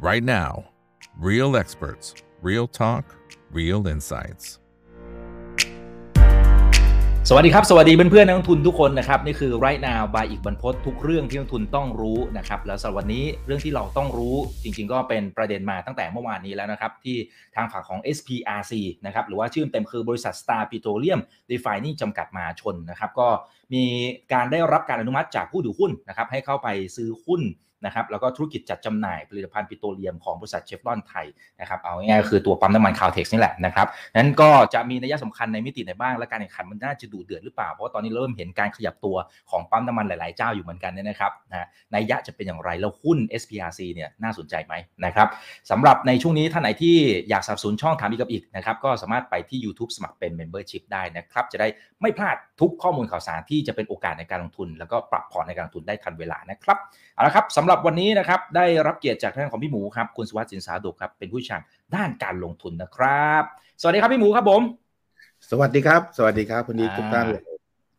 [0.00, 0.64] right now.
[1.18, 3.04] Real experts, real talk,
[3.52, 4.46] real insights.
[7.28, 17.16] สวัสดีครับ สวัสดีเพื่อนๆนักลงทุนทุกคนนะครับ นี่คือ right now by อีกบรรพททุกเรื่องที่นักลงทุนต้องรู้นะครับ แล้วสำหรับวันนี้เรื่องที่เราต้องรู้จริงๆ ก็เป็นประเด็นมาตั้งแต่เมื่อวานนี้แล้วนะครับ ที่
[17.56, 18.72] ทางฝั่งของ SPRC
[19.06, 21.20] นะครับ หรือว่าชื่อเต็มคือบริษัท Star Petroleum
[21.50, 23.28] Refining จำกัดมาชนนะครับ ก็
[23.74, 23.84] มี
[24.32, 27.42] การได้รับการอนุมัติจากผู้ถือหุ้นนะครับให้เข้าไปซื้อหุ้น
[27.84, 31.26] นะครับแล้วก็ธุรกิจจัดจำหน่ายผลิตภัณฑ์ปิโตรเลียมของบริษัทเชฟรอนไทย
[31.60, 39.16] นะครับเอาง่ายๆคือตัวปั๊มน้ำมันคาลเท็กซ์นี่แหละนะครับนั้นก็จะมีนัยสำคัญในมิติไหนบ้างและการแข่งขันมันน่าจะดูเดือดหรือเปล่าเพราะว่าตอนนี้เริ่มเห็นการขยับตัว
[39.50, 44.74] ของปั๊มน้ำมันหลายๆเจ้าอยู่เหมือนกันเนี่ยนะครับนะนัยยะจะเป็นอย่างไรแล้วหุ้น SPRC เนี่ยน่าสนใจไหม
[45.04, 45.28] นะครับ
[45.70, 46.96] สำหรับในช่วงนี้ท่านไหนที่
[47.28, 51.68] อยากสนับสนุนช่องถามอีกกับอิกนะครับก็สามารถไปที่ YouTube สมัครเป็น Membership ได้นะครับจะได้
[52.00, 56.78] ไม่พลาดทุกข้อมูลข่าวสารที่จะเป็นโอกาสในการลงทุน แล้วก็ปรับพอร์ตในการลงทุนได้ทันเวลานะครับ
[57.14, 61.60] เอาละครับสำหรับวันนี้นะครับได้รับเกียรติจากท่านของพี่หมูครับคุณสุวัสดิ์สินสาดุครับเป็นผู้เชี่ยวชาญ
[61.94, 63.42] ด้านการลงทุนนะครับ
[63.80, 64.62] สวัสดีครับพี่หมูครับผม
[65.50, 67.42] สวัสดีครับ สวัสดีครับคุณดีทุกท่านเลย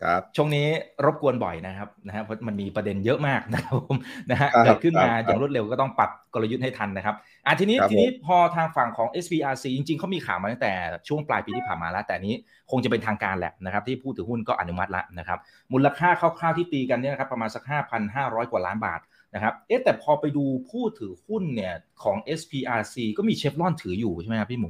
[0.07, 0.67] ครับช่วงนี้
[1.05, 3.97] รบกวนบ่อยนะครับนะฮะเพราะมันมีประเด็นเยอะมากนะครับผม
[4.31, 10.73] นะฮะเกิดขึ้นมาอย่างรวดเร็วก็ต้องปรับกลยุทธ์ให้ทันนะครับอะทีนี้ทีนี้พอทางฝั่งของ SPRC จริงๆเขามีข่าวมาตั้งแต่
[11.07, 12.35] ช่วงปลายปีที่ผ่านมาแล้ว แต่นี้
[12.71, 15.39] คงจะเป็นทางการแหละนะครับที่ผู้ถือหุ้นก็อนุมัติแล้วนะครับ
[15.73, 17.63] มูลค่าคร่าวๆที่ตีกันเนี่ยนะครับประมาณสัก
[18.07, 18.99] 5,500 กว่าล้านบาท
[19.33, 24.69] นะครับเอ๊ะแต่พอไปดูผู้ถือหุ้นเนี่ยของ SPRC ก็มีเชฟรอนถืออยู่ใช่ไหมครับพี่หมู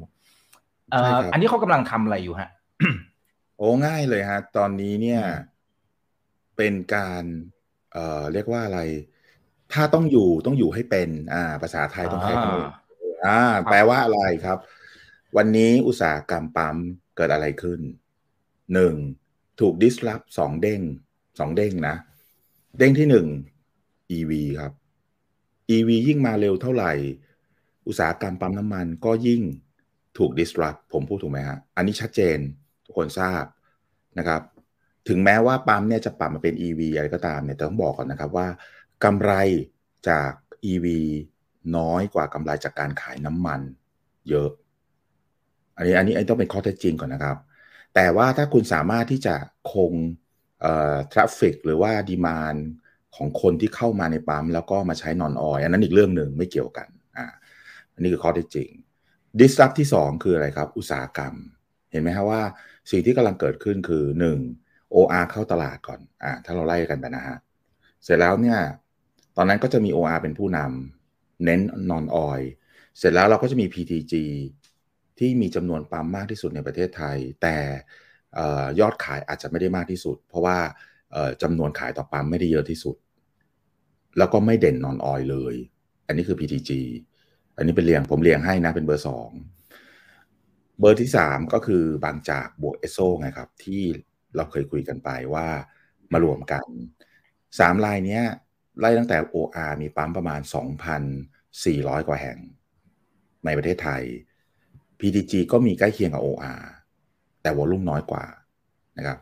[0.91, 2.49] เอ่ออันนี้เขากำลังทำอะไรอยู่ฮะ
[3.57, 5.21] โอ้ง่ายเลยฮะ ตอนนี้เนี่ย
[6.57, 7.23] เป็นการ
[7.93, 8.81] เอ่อเรียกว่าอะไร
[9.73, 13.39] ถ้าต้องอยู่ต้องอยู่ให้เป็น อ่า ภาษาไทยต้องใช้คำอ่า
[13.69, 14.57] แปลว่าอะไรครับ
[15.37, 16.77] วันนี้อุตสาหกรรมปั๊ม
[17.15, 17.79] เกิดอะไรขึ้น
[18.73, 18.95] หนึ่ง
[19.59, 20.81] ถูกดิสลอฟสองเด้ง
[21.39, 21.95] สองเด้งนะ
[22.77, 23.27] เด้งที่หนึ่ง
[24.17, 24.73] EV ครับ
[25.75, 26.93] EV ยิ่งมาเร็วเท่าไหร่
[27.87, 29.41] อุตสาหกรรมปั๊มน้ำมันก็ยิ่ง
[30.17, 32.37] ถูก disrupt ผมพูดถูกไหมฮะ อันนี้ชัดเจน
[32.85, 33.43] ทุกคนทราบ
[34.19, 34.41] นะครับ
[35.07, 38.47] ถึงแม้ว่าปั๊มเนี่ยจะปรับมาเป็น EV อะไรก็ตามเนี่ยแต่ต้องบอกก่อนนะครับว่า
[39.03, 39.31] กำไร
[40.09, 40.31] จาก
[40.71, 40.87] EV
[41.77, 43.61] น้อยกว่ากำไรจากการขายน้ำมัน
[44.29, 44.49] เยอะ
[45.75, 47.37] อันนี้อันนี้ต้องเป็นข้อเท็จจริงก่อนนะครับ
[47.95, 49.35] แต่ว่าถ้าคุณสามารถที่จะ
[49.73, 49.93] คง
[51.11, 52.55] traffic หรือว่า demand
[53.15, 57.25] ของคนที่เข้ามาในปั๊มแล้วก็มาใช้ non-oil อันนั้นอีกเรื่องหนึ่งไม่เกี่ยวกันอ่า
[57.93, 58.69] อันนี้คือข้อเท็จจริง
[59.39, 61.33] disrupt ที่ 2 คืออะไรครับ อุตสาหกรรม
[61.91, 62.41] เห็นไหมครับว่า
[62.91, 64.03] สิ่งที่กำลังเกิดขึ้นคือ
[64.49, 64.95] 1.
[64.95, 67.37] OR เข้าตลาดก่อนอ่าถ้าเราไล่กันไปนะฮะ
[68.03, 68.59] เสร็จแล้วเนี่ย
[69.37, 72.41] ตอนนั้นก็จะมี OR เป็นผู้นำเน้นนอนออย
[72.97, 74.13] เสร็จแล้วเราก็จะมี PTG
[75.19, 77.57] ที่มีจำนวนปั๊มมากที่สุดในประเทศไทย แต่
[78.79, 80.57] ยอดขายอาจจะไม่ได้มากที่สุด เพราะว่า
[81.41, 82.95] จำนวนขายต่อปั๊มไม่ได้เยอะที่สุด
[84.17, 85.55] แล้วก็ไม่เด่นนอนออยเลย
[86.07, 86.71] อันนี้คือ PTG
[87.57, 89.29] อันนี้เป็นเรียงผมเรียงให้นะเป็นเบอร์สอง
[90.79, 93.81] เบอร์ที่สามก็คือบางจากบวกเอสโซไงครับ ที่
[94.35, 95.47] เราเคยคุยกันไปว่า
[96.13, 96.65] มารวมกัน
[97.59, 98.19] สามลายนี้
[98.79, 100.41] ไล่ตั้งแต่ OR มีปั๊มประมาณ
[101.23, 102.37] 2,400 กว่าแห่ง
[103.45, 104.03] ในประเทศไทย
[104.99, 106.61] PTG ก็มีใกล้เคียงกับ OR
[107.41, 108.25] แต่วอลุ่มน้อยกว่า
[108.97, 109.19] นะครับ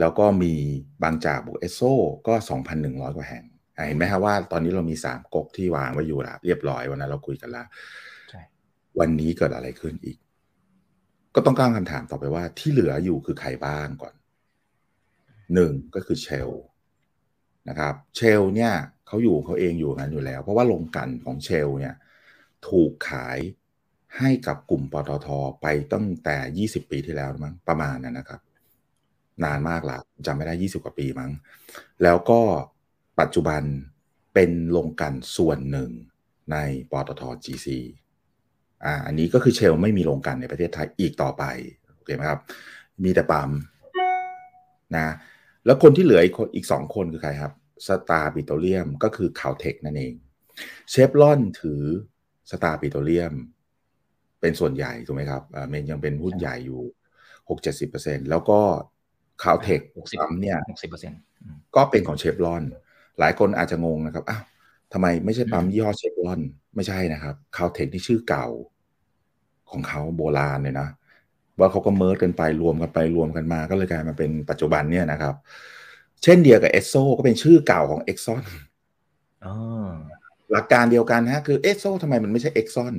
[0.00, 0.54] แล้วก็มี
[1.02, 1.80] บางจากบวกเอสโซ
[2.26, 2.34] ก็
[2.74, 3.44] 2,100 กว่าแห่ง
[3.86, 7.66] เห็นไหมครับว่าตอนนี้เรามี 3ก๊กที่วางไว้อยู่แล้วเรียบร้อยวันนั้นเราคุยกันแล้ว
[8.98, 10.18] วันนี้เกิดอะไรขึ้นอีก
[11.34, 14.14] ก็ต้องการคำถามต่อไปว่าที่เหลืออยู่คือใครบ้างก่อน
[15.54, 16.50] หนึ่งก็คือเชล
[17.68, 18.72] นะครับเชลเนี่ย
[19.06, 21.94] เขาอยู่เขาเองอยู่งั้นอยู่แล้ว เพราะว่าลงกันของเชลเนี่ย
[22.68, 23.38] ถูกขาย
[24.18, 25.28] ให้กับกลุ่มปตท
[25.62, 28.40] ไปตั้งแต่ 20 ปีที่แล้วมั้งประมาณนั้นนะครับ
[29.44, 31.30] นานมากละจำไม่ได้20กว่าปีมั้ง
[32.02, 32.40] แล้วก็
[33.20, 33.62] ปัจจุบัน
[34.34, 35.90] เป็นโรงกลั่นส่วนหนึ่ง
[36.52, 36.56] ใน
[36.92, 37.68] ปตท GC
[38.84, 41.44] อ่าอันนี้ก็คือเชลล์ไม่มีโรงกลั่นในประเทศไทยอีกต่อไป
[41.96, 42.40] โอเคไหมครับ
[43.04, 43.50] มีแต่ปั๊ม
[44.96, 45.08] นะ
[45.66, 47.52] แล้วคนที่เหลืออีกคนอีกสองคนคือใครครับ
[47.86, 50.14] สตาร์ปิโตรเลียมก็คือคาลเท็กซ์นั่นเอง
[50.90, 51.82] เชฟรอนถือ
[52.50, 53.34] สตาร์ปิโตรเลียม
[54.40, 56.82] เป็นส่วนใหญ่ถูกไหมครับ main ยังเป็นหุ้นใหญ่อยู่
[57.48, 58.60] หกเจ็ดสิบเปอร์เซ็นต์แล้วก็
[59.42, 59.80] คาลเท็กซ์
[60.20, 61.12] ปั๊มเนี่ยหกสิบเปอร์เซ็นต์
[61.76, 62.62] ก็เป็นของเชฟรอน
[63.18, 64.42] หลายคนอาจจะงงนะครับอ้าว
[64.92, 66.40] ทำไมไม่ใช่ปั๊มยี่ห้อเชฟรอน
[66.74, 68.46] ไม่ใช่นะครับคาลเท็กซ์ที่ชื่อเก่า
[69.70, 70.88] ของเขาโบราณเลยนะ
[71.58, 75.34] ว่าเขาก็ merge กันไปรวมกันไปรวมกันมา ก็เลยกลายมาเป็นปัจจุบันเนี่ยนะครับ
[76.22, 78.44] เช่นเดียวกับเอสโซก็เป็นชื่อเก่าของเอ็กซอน
[80.52, 82.94] หลักการเดียวกันฮะคือเอสโซทำไมมันไม่ใช่เอ็กซอน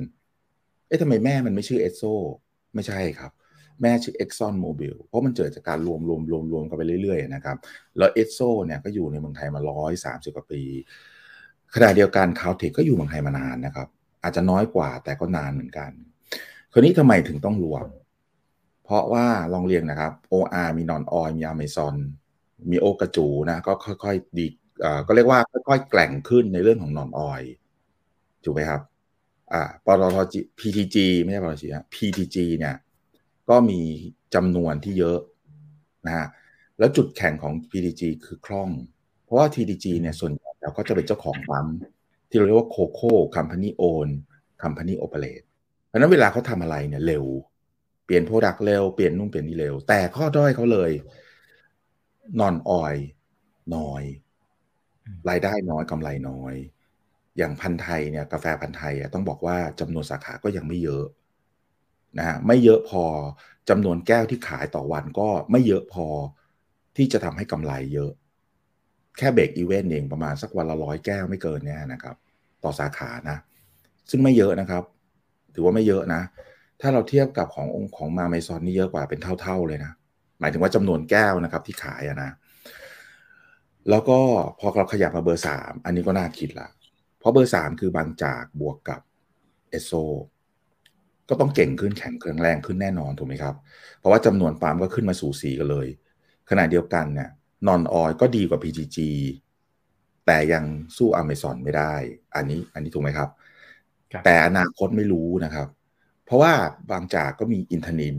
[0.86, 2.02] เอ๊ะทำไมแม่มันไม่ชื่อเอสโซ
[2.74, 3.32] ไม่ใช่ครับ
[3.82, 7.56] แม่ชื่อ Exxon Mobil เพราะมันเกิดจากการรวมรวมรวมรวมกันไปเรื่อยๆนะครับ
[7.98, 10.62] แล้วเอสโซเนี่ยก็อยู่ในเมืองไทยมาร้อยสามสิบกว่าปี
[11.74, 13.88] ขณะเดียวกันคาวเทคก็อยู่เมืองไทยมานานนะครับ
[14.22, 15.90] อาจจะน้อยกว่าแต่ก็นานเหมือนกัน
[16.72, 17.86] คราวนี้ทำไมถึงต้องรวม
[18.84, 21.94] เพราะว่าลองเรียงนะครับ OR มีนอนออยมีอเมซอน
[22.70, 24.46] มีโอกระจูนะก็ค่อยๆดี
[25.06, 27.42] ก็เรียกว่าค่อยๆแกล่งขึ้นในเรื่องของนอนออย
[28.44, 28.80] ถูกไหมครับ
[29.52, 32.74] อ่าปตท PTG ไม่ใช่ปตทฮะ PTG เนี่ย
[33.48, 33.80] ก็มี
[34.34, 35.18] จำนวนที่เยอะ
[36.06, 36.26] นะฮะ
[36.78, 38.70] แล้วจุดแข็งของ PTG คือคล่อง
[39.24, 41.66] เพราะว่า TTG เนี่ยส่วนใหญ่แล้วก็จะเป็นเจ้าของปั๊ม
[42.28, 44.08] ที่เราเรียกว่า COCO Company Own
[44.62, 45.46] Company Operate
[45.86, 47.24] เพราะนั้นเวลาเขาทำอะไรเนี่ยเร็ว
[48.04, 50.90] เปลี่ยนโปรดักต์เร็ว เปลี่ยนนู่นเปลี่ยนนี่เร็ว แต่ข้อด้อยเขาเลย
[52.40, 52.94] นอนออย
[53.76, 54.02] น้อย
[55.28, 56.54] รายได้น้อยกำไรน้อย
[57.38, 61.04] อย่างพันไทยเนี่ยกาแฟพันไทยต้องบอกว่าจำนวนสาขาก็ยังไม่เยอะ
[62.18, 63.04] นะฮะไม่เยอะพอ
[63.68, 66.06] จำนวนแก้วที่ขายต่อวันก็ไม่เยอะพอ
[66.96, 68.12] ที่จะทำให้กำไรเยอะ
[69.18, 72.16] แค่เบรกอีเวนต์เองประมาณสักวันละร้อยแก้วไม่เกินเนี่ยนะครับ
[72.64, 73.38] ต่อสาขานะ
[74.10, 74.84] ซึ่งไม่เยอะนะครับ
[75.54, 76.22] ถือว่าไม่เยอะนะ
[76.80, 79.92] ถ้าเราเทียบกับขององค์ของมาเมซอนนี่เยอะกว่าเป็นเท่า ๆเลยนะ
[80.40, 82.30] หมายถึงว่าจำนวนแก้วนะครับที่ขายอะนะ
[83.90, 84.18] แล้วก็
[84.58, 86.68] พอเราขยับมาเบอร์สามอันนี้ก็น่าคิดละ
[87.18, 89.00] เพราะเบอร์สามคือบางจากบวกกับ
[89.70, 89.92] เอสโซ
[91.28, 93.54] ก็ต้องเก่งขึ้นแข็งแข็งแรงขึ้นแน่นอนถูกไหมครับ
[93.98, 95.86] เพราะว่าจำนวนปั๊มก็ขึ้นมาสู่สีกันเลย
[96.50, 97.30] ขณะเดียวกันเนี่ย
[97.66, 98.98] นอนออยก็ดีกว่า PGG
[100.26, 100.64] แต่ยัง
[100.96, 101.92] สู้อเมซอนไม่ได้
[102.34, 103.28] อันนี้อันนี้ถูกไหมครับ
[104.24, 105.68] แต่อนาคตไม่รู้นะครับ
[106.24, 106.52] เพราะว่า
[106.90, 108.16] บางจากก็มีอินทนิน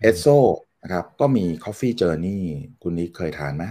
[0.00, 0.26] เอสโซ
[0.82, 2.40] นะครับ ก็มี Coffee Journey
[2.82, 3.64] คุณนี้เคยทานไหม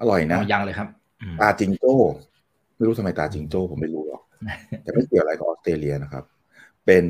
[0.00, 0.88] อร่อยนะยังเลยครับ
[1.40, 1.94] ตาจิงโจ้
[2.76, 4.22] ไม่รู้ทำไมตาจิงโจ้ผมไม่รู้หรอก
[4.82, 6.24] แต่ไม่เกี่ยวอะไรกับออสเตรเลียนะครับ
[6.86, 7.04] เป็น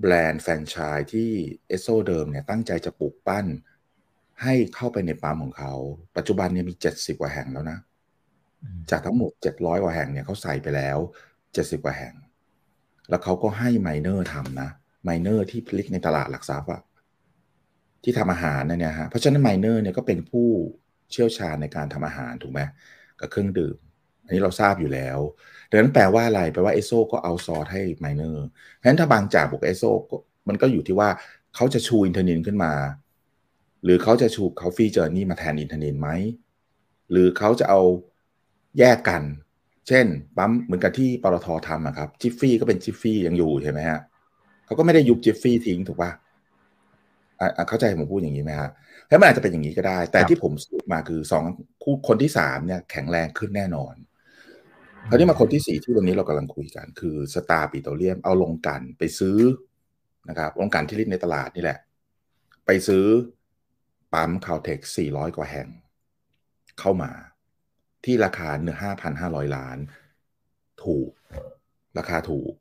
[0.00, 1.30] แบรนด์แฟรนไชส์ที่
[1.68, 3.46] เอสโซเดิมเนี่ยตั้งใจจะปลูกปั้น
[4.42, 5.72] ให้เข้าไปในปั๊มของเขา
[6.16, 7.78] ปัจจุบันเนี่ยมี 70 กว่าแห่งแล้วนะ
[8.90, 10.98] จากทั้งหมด 700 กว่าแห่งเนี่ยเขาใส่ไปแล้ว
[11.44, 12.14] 70 กว่าแห่ง
[13.08, 14.68] แล้วเขาก็ให้ไมเนอร์ทำนะ
[15.04, 16.82] ไมเนอร์ที่ผลิตในตลาดหลักทรัพย์อะ
[18.02, 20.48] ที่ทำอาหารเนี่ยฮะเพราะฉะนั้นไมเนอร์เนี่ยก็เป็นผู้
[21.10, 22.60] เชี่ยวชาญในการทำอาหารถูกไหม
[23.20, 23.76] กับเครื่องดื่ม
[24.26, 25.18] อันนี้เราทราบอยู่แล้ว
[25.70, 28.46] ดังนั้นแปลว่าอะไร แปลว่าเอสโซก็ outsource ให้ไมเนอร์
[28.76, 29.84] เพราะฉะนั้นถ้าบางจากบวกเอสโซ
[30.48, 31.08] มันก็อยู่ที่ว่า
[31.54, 32.72] เขาจะชูอินเทอร์นินขึ้นมา
[33.84, 36.08] หรือเขาจะชู Coffee Journey มาแทนอินเทอร์นินไหม
[37.10, 37.80] หรือเขาจะเอา
[38.78, 39.22] แยกกัน
[39.88, 40.06] เช่น
[40.36, 44.00] ปั๊มเหมือนกับที่ปตททำนะครับจิฟฟี่ก็เป็นจิฟฟี่ยังอยู่ใช่ไหมฮะ
[44.66, 46.10] เขาก็ไม่ได้ยุบจิฟฟี่ทิ้งถูกปะ
[47.68, 48.70] เข้าใจผมพูดอย่างนี้ไหมฮะ
[49.08, 51.44] แล้วมันอาจจะเป็นอย่างนี้ก็ได้ แต่ที่ผมสรุปมาคือสอง
[51.82, 53.94] คู่คนที่สามเนี่ยแข็งแรงขึ้นแน่นอน
[55.08, 59.38] คราวนี้มาคนที่สี่ที่วันนี้เรากำลังคุยกัน คือสตาร์ปิโตรเลียมเอาโรงกลั่นไปซื้อ
[60.28, 61.78] นะครับโรงกลั่นที่ list ในตลาดนี่แหละ
[62.66, 63.04] ไปซื้อ
[64.12, 65.68] ปั๊มคาวเทคสี่ร้อยกว่าแห่ง
[66.80, 67.10] เข้ามา
[68.04, 69.78] ที่ราคาเนื้อห้าพันห้าร้อยล้าน
[70.84, 71.10] ถูก
[71.98, 72.52] ราคาถูก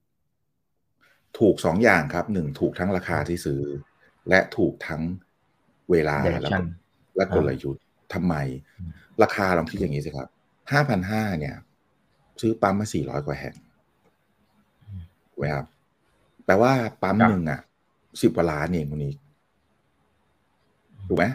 [1.40, 3.62] ถูกสองอย่างครับหนึ่งถูกทั้งราคาที่ซื้อ
[4.30, 5.02] และถูกทั้ง
[5.92, 6.52] เวลาแล้ว
[7.16, 7.84] และกลยุทธ์
[8.14, 8.36] ทำไม
[9.24, 10.28] ราคาลองคิดอย่างนี้สิครับ
[10.72, 11.56] ห้าพันห้าเนี่ย
[12.42, 13.56] ซื้อปั๊มมาสี่ร้อยกว่าแห่ง
[15.30, 15.66] ถูกไหมครับ
[16.46, 16.72] แปลว่า
[17.04, 17.60] ปั๊มหนึ่งอะ
[18.22, 19.14] สิบกว่าล้านเองคนนี้
[21.08, 21.26] ถูกไหม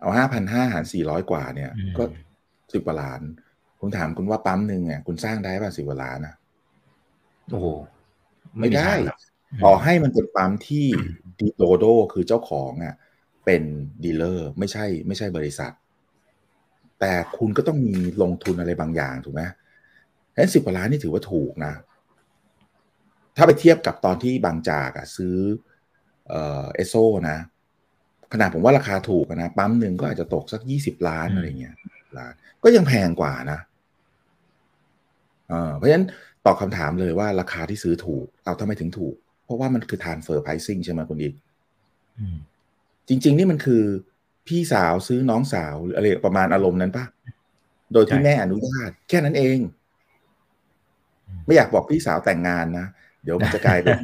[0.00, 2.02] เอาห้าพันห้าหารสี่ร้อยกว่าเนี่ย ก็
[2.72, 3.20] สิบกว่าล้าน
[3.78, 6.34] ผมถามคุณว่าปั๊มหนึ่งเนี่ยคุณสร้างได้ป่ะสิบกว่าล้านนะ
[7.50, 7.66] โอ้โห
[8.58, 8.92] ไม่ได้
[9.64, 10.86] ต่อให้มันเป็นปั๊มที่
[11.38, 12.94] ดีโดโดคือเจ้าของอะ
[13.44, 13.62] เป็น
[14.04, 15.72] ดีลเลอร์ไม่ใช่ ไม่ใช่บริษัท
[17.00, 19.42] แต่คุณก็ต้องมีลงทุนอะไรบางอย่างถูกไหม
[20.32, 21.74] แค่สิบกว่าล้านนี่ถือว่าถูกนะ
[23.36, 25.36] ถ้าไปเทียบกับตอนที่บางจากอะซื้อ
[26.28, 26.34] เอ
[26.74, 26.94] เอสโซ
[27.30, 27.38] นะ
[28.32, 31.74] ขนาดผมว่าราคาถูกนะ ปั๊มหนึ่งก็อาจจะตกสักยี่สิบล้านอะไรเงี้ย
[32.18, 33.58] ล้านก็ยังแพงกว่านะ
[35.76, 36.06] เพราะฉะนั้น
[36.46, 41.34] ตอบคำถามเลยว่าราคาที่ซื้อถูก เอาทำไมถึงถูก เพราะว่ามันคือ transfer pricing ใช่ไหมคุณอิก
[43.08, 43.82] จริง ๆ นี่มันคือ
[44.46, 47.04] พี่สาวซื้อน้องสาวหรืออะไรประมาณอารมณ์นั้นปะ
[47.92, 49.58] โดยที่แม่อนุญาตแค่นั้นเอง
[51.46, 52.86] ไม่อยากบอกพี่สาวแต่งงานนะ
[53.24, 53.98] เดี๋ยวมันจะกลายเป็น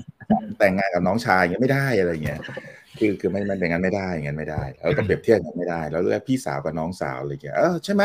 [0.58, 2.40] แต่งงานกับน้องชายอย่างเงี้ยไม่ได้อะไรเงี้ย
[2.98, 8.02] คือคือไม่ไม่เป็นงั้นไม่ได้อย่างนั้นไม่ได้เราก็เปรียบเทียบกันไม่ได้แล้วเรียกพี่สาวกับน้องสาวอะไรเงี้ยเออใช่ไหม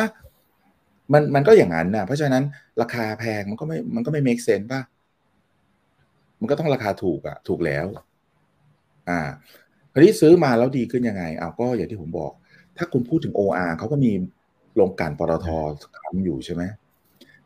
[1.13, 2.43] มันมันก็อย่างนั้นนะเพราะฉะนั้น
[2.81, 4.81] ราคาแพงมันก็ไม่มันก็ไม่เมคเซนป่ะ
[6.39, 7.85] มันก็ต้องราคาถูกอะถูกแล้ว
[9.09, 9.19] อ่า
[9.91, 12.31] คราวนี้ซื้อมาแล้วดีขึ้นยังไงเอาก็อย่างที่ผมบอก
[12.77, 14.11] ถ้าคุณพูดถึง OR เขาก็มี
[14.75, 15.47] โรงกันปตท
[15.97, 16.63] ค้ำอยู่ใช่ไหม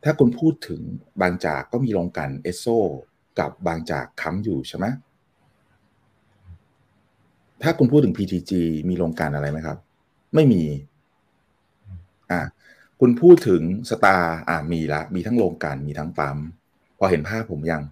[0.04, 0.82] ถ้าคุณพูดถึง
[1.22, 2.66] บางจากก็มีโรงกันเอสโซ
[3.40, 4.86] กับบางจากค้ำอยู่ใช่ไหม
[7.64, 8.52] ถ้าคุณพูดถึง PTG
[8.90, 9.78] มีโรงการอะไรไหมครับ
[10.36, 10.64] ไม่มี
[12.32, 12.42] อ่า
[13.00, 16.38] คุณพูดถึงสตาร์อ่ามีละ มีทั้งโรงการมีทั้งปั๊ม
[16.98, 17.84] พอเห็นภาพผมยัง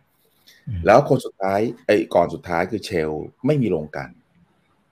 [0.86, 3.12] แล้วคนสุดท้ายไอ้ก่อนสุดท้ายคือเชล
[3.46, 4.10] ไม่มีโรงกลั่น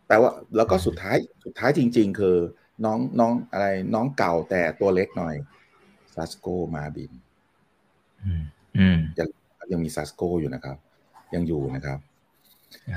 [0.08, 2.36] แปลว่า แล้วก็สุดท้ายสุดท้ายจริง ๆ คือ
[2.86, 5.36] น้องน้องอะไร น้องเก่าแต่ตัวเล็กหน่อย
[6.15, 7.12] ซัสโก้มาบิน
[8.77, 9.27] อืมยัง
[9.72, 10.77] ยังมีซัสโก้อยู่นะครับ
[11.36, 12.00] ยังอยู่นะครับ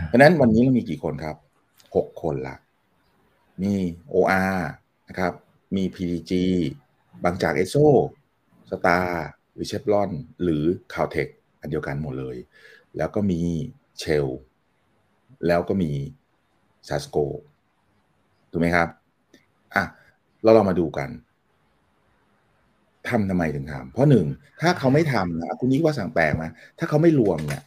[0.06, 1.36] เพราะนั้นวันนี้เรามีกี่คนครับ
[1.96, 2.56] หกคนละ
[3.62, 3.74] มี
[4.14, 4.58] OR
[5.08, 5.32] นะครับ
[5.76, 6.32] มี PTG
[7.24, 7.76] บางจากเอสโซ
[8.70, 10.10] สตาร์หรือเชฟรอน
[10.42, 11.28] หรือคาวเทค
[11.60, 12.36] อันเดียวกันหมดเลย
[12.96, 13.40] แล้วก็มี
[13.98, 14.26] เชล
[15.46, 15.90] แล้วก็มี
[16.88, 17.16] ซาสโก
[18.50, 18.88] ถูกไหมครับ
[19.74, 19.84] อะ
[20.42, 21.08] เราเรามาดูกัน
[23.10, 24.26] ทำทำไมถึงทำเพราะหนึ่ง
[24.60, 26.44] ถ้าเขาไม่ทำนะคุณนี้ว่าสั่งแปลกไหม
[26.78, 27.62] ถ้าเขาไม่รวมเนี่ย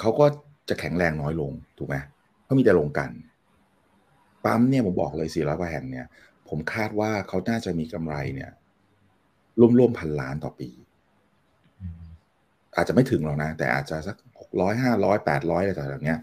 [0.00, 0.26] เขาก็
[0.68, 1.96] จะแข็งแรงน้อยลงถูกไหม
[2.42, 3.10] เพราะมีแต่ลงกัน
[4.44, 6.06] ปั๊มเนี่ยผมบอกเลยสี่ร้อยกว่าแห่งเนี่ย
[6.48, 8.50] ผมคาดว่าเขาน่าจะมีกำไรเนี่ย
[9.78, 10.70] ร่วมๆพันล้านต่อปี
[12.76, 16.20] อาจจะไม่ถึงหรอกนะ แต่อาจจะสักหกร้อยห้าร้อยแปดร้อยอะไรต่างๆเนี้ย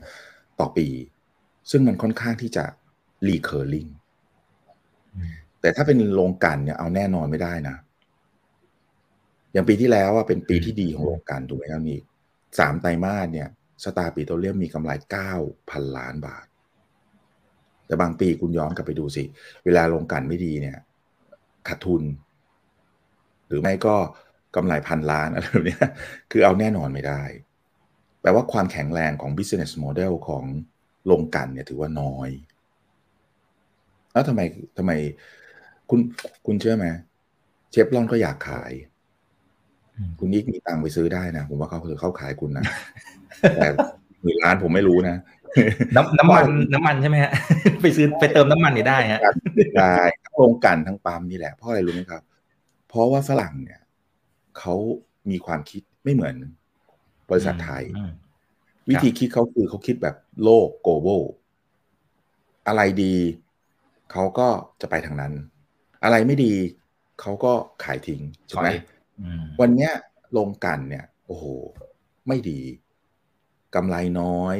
[0.60, 0.88] ต่อปี
[1.72, 2.65] ซึ่งมันค่อนข้างที่จะ
[3.27, 3.88] recurring
[5.67, 7.75] แต่ถ้าเป็นโรงกลั่นเนี่ยเอาแน่นอนไม่ได้นะ
[9.53, 12.00] อย่างปีที่แล้วว่าเป็นปีที่ดีของโรงกลั่นถูกไหมครับนี่
[12.59, 13.47] สามไตรมาสเนี่ย
[13.83, 15.33] สตาร์ปิโตรเลียมมีกำไรเก้า
[15.69, 16.45] พันล้านบาท
[17.88, 19.24] แต่บางปีคุณย้อนกลับไปดูสิ
[19.65, 20.77] เวลาโรงกันไม่ดีเนี่ย
[21.67, 22.03] ขาดทุน
[23.47, 23.95] หรือไม่ก็
[24.55, 25.77] กำไรพันล้านอะไรแบบนี้
[26.31, 27.21] คือเอาแน่นอนไม่ได้
[28.21, 30.43] แปลว่าความแข็งแรงของ business model ของ
[31.05, 32.29] โรงกันเนี่ยถือว่าน้อย
[34.12, 34.41] แล้วทำไม
[34.77, 34.93] ทำไม
[35.89, 36.00] คุณ
[36.46, 36.86] คุณเชื่อไหม
[37.72, 38.72] เชฟลอนก็อยากขาย
[40.20, 42.65] คุณนิกมีตังค์ไปซื้อได้นะ ผมว่าเขาคือเขาขายคุณนะ
[43.56, 43.67] แต่
[44.22, 45.15] หมื่นล้านผมไม่รู้นะ
[45.96, 47.32] น้ำน้ำมันน้ำมันใช่ไหมฮะ
[47.82, 49.20] ไปซื้อไปเติมน้ำมันนี่ได้ฮะ
[49.77, 52.22] ได้ทั้งโรงกันทั้งปั๊มนี่แหละ เพราะอะไรรู้ไหมครับ
[52.88, 53.82] เพราะว่าฝรั่งเนี่ย
[54.60, 54.75] เขา
[55.29, 56.36] มีความคิดไม่เหมือน
[57.29, 57.84] บริษัทไทย
[58.89, 61.24] วิธีคิดเขาคือเขาคิดแบบโลก global
[62.67, 63.15] อะไรดี
[64.12, 64.48] เขาก็
[64.82, 65.34] จะไปทางนั้น
[66.04, 66.54] อะไรไม่ดี
[67.22, 68.70] เขาก็ขายทิ้งใช่ไหม
[69.62, 69.92] วันเนี้ย
[70.38, 71.46] ลงกันเนี่ย โอ้โห
[72.27, 72.62] ไม่ดี
[73.75, 74.58] กำไรน้อย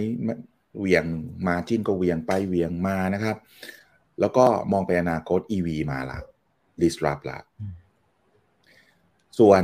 [0.80, 1.06] เวียง
[1.48, 3.38] มาจิ้นก็เวียงไปเวียงมานะครับ
[4.20, 6.20] แล้วก็มองไปอนาคต EV มาละ
[6.82, 7.40] disrupt ละ
[9.40, 9.64] ส่วน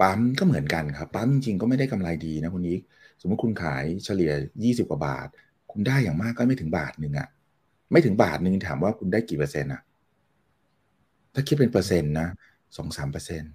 [0.00, 2.76] ปั๊มก็เหมือนกันครับ ปั๊มจริงๆก็ไม่ได้กำไรดีนะคุณนี้
[3.20, 5.28] สมมติคุณขายเฉลี่ย 20 กว่าบาท
[5.72, 7.28] คุณได้อย่างมากก็ไม่ถึงบาทหนึ่งอะ
[7.92, 9.82] ไม่ถึงบาทหนึ่งถามว่าคุณได้กี่เปอร์เซ็นต์อะ
[11.34, 12.28] ถ้าคิดเป็นเปอร์เซ็นต์นะ
[12.76, 13.52] สองสามเปอร์เซ็นต์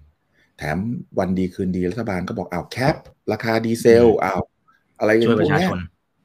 [0.58, 0.78] แถม
[1.18, 2.94] วันดีคืนดีรัฐบาลก็บอกเอา cap
[3.32, 4.36] ราคาดีเซลเอา
[4.98, 5.68] อะไรกันพวกนี้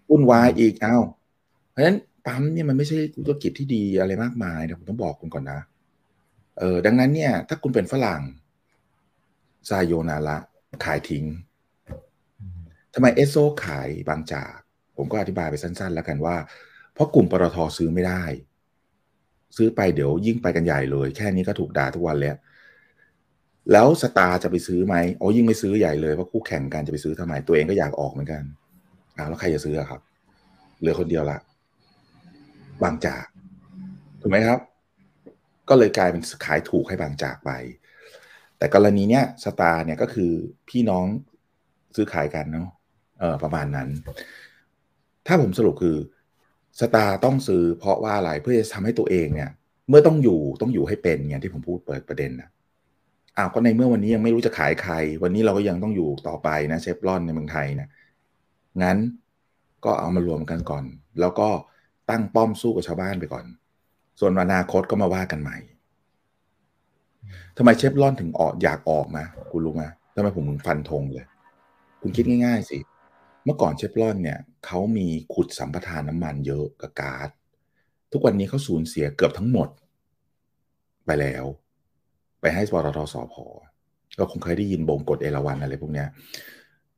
[0.10, 0.96] วุ่นวายอีกเอา
[1.72, 5.60] เพราะฉะนั้นปั๊มเนี่ยมันไม่ใช่ธุรกิจที่ดีอะไรมากมายนะผมต้องบอกคุณก่อนนะ
[6.60, 8.22] เออดังนั้นเนี่ย ถ้าคุณเป็นฝรั่ง
[9.70, 10.38] ซาโยนาระ
[10.86, 11.26] ขายทิ้ง
[12.94, 14.52] ทำไมเอสโซขายบางจาก
[14.98, 16.36] ผมก็อธิบายไปสั้น ๆ แล้วกันว่า
[16.94, 18.24] เพราะกลุ่มปตทซื้อไม่ได้
[19.58, 22.36] ซื้อไปเดี๋ยวยิ่งไปกันใหญ่เลย แค่นี้ก็ถูกด่าทุกวันแล้ว
[23.72, 28.44] แล้วสตาร์จะไปซื้อไหมโอ้ยิ่งไม่ซื้อใหญ่เลยเพราะคู่แข่งกันจะไปซื้อทำไมตัวเองก็อยากออกเหมือนกัน
[29.18, 30.02] อ้าวแล้วใครจะซื้อครับ
[30.80, 31.40] เหลือคนเดียวละ
[32.84, 33.26] บางจาก
[34.22, 34.60] ถูกไหมครับ
[35.70, 37.52] ก็เลยกลายเป็นขายถูกให้บางจากไป
[38.58, 40.32] แต่กรณีเนี้ยสตาร์เนี่ยก็คือ
[40.70, 41.06] พี่น้อง
[41.96, 42.68] ซื้อขายกันเนาะ
[43.20, 43.90] เออประมาณนั้น
[45.28, 45.96] ถ้าผมสรุปคือ
[46.80, 49.50] สตาร์ต้องซื้อเพราะว่าอะไรเพื่อจะทำให้ตัวเองเนี่ย
[49.90, 52.50] เมื่อต้องอยู่ต้องอยู่ให้เป็นอย่างที่ผมพูดเปิดประเด็นนะ
[53.38, 57.88] อ้าวก็ในเมื่อวันนี้ยังไม่รู้จะขายใคร วันนี้เราก็ยังต้องอยู่ต่อไปนะเชฟรอนในเมืองไทยนะ
[58.82, 58.98] งั้น
[59.86, 60.84] ก็เอามารวมกันก่อน
[61.20, 61.50] แล้วก็
[62.10, 63.46] ตั้งป้อมสู้กับชาวบ้านไปก่อน
[64.20, 65.58] ส่วนอนาคตก็มาว่ากันใหม่
[67.58, 69.84] ทำไมเชฟรอนถึงออกอยากออกมาคุณรู้ไหม
[70.16, 71.26] ทำไมผมถึงฟันธงเลย
[72.02, 72.78] คุณคิดง่าย ๆสิ
[73.46, 77.30] เมื่อก่อนเชฟรอนเนี่ยเขามีขุดสัมปทานน้ำมันเยอะกับก๊าซ
[78.12, 79.70] ทุกวันนี้เขาสูญเสียเกือบทั้งหมด
[81.06, 81.46] ไปแล้ว
[82.42, 83.36] ไปให้ปตทสพ
[84.18, 86.08] เราคงเคยได้ยินบงกฎเอราวันอะไรพวกเนี้ย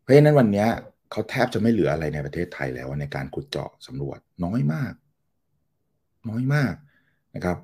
[0.02, 0.66] เพราะฉะนั้นวันนี้
[1.12, 4.94] เขาแทบจะไม่เหลืออะไรในประเทศไทยแล้วในการขุดเจาะสำรวจน้อยมาก
[6.30, 6.74] น้อยมาก
[7.36, 7.58] นะครับ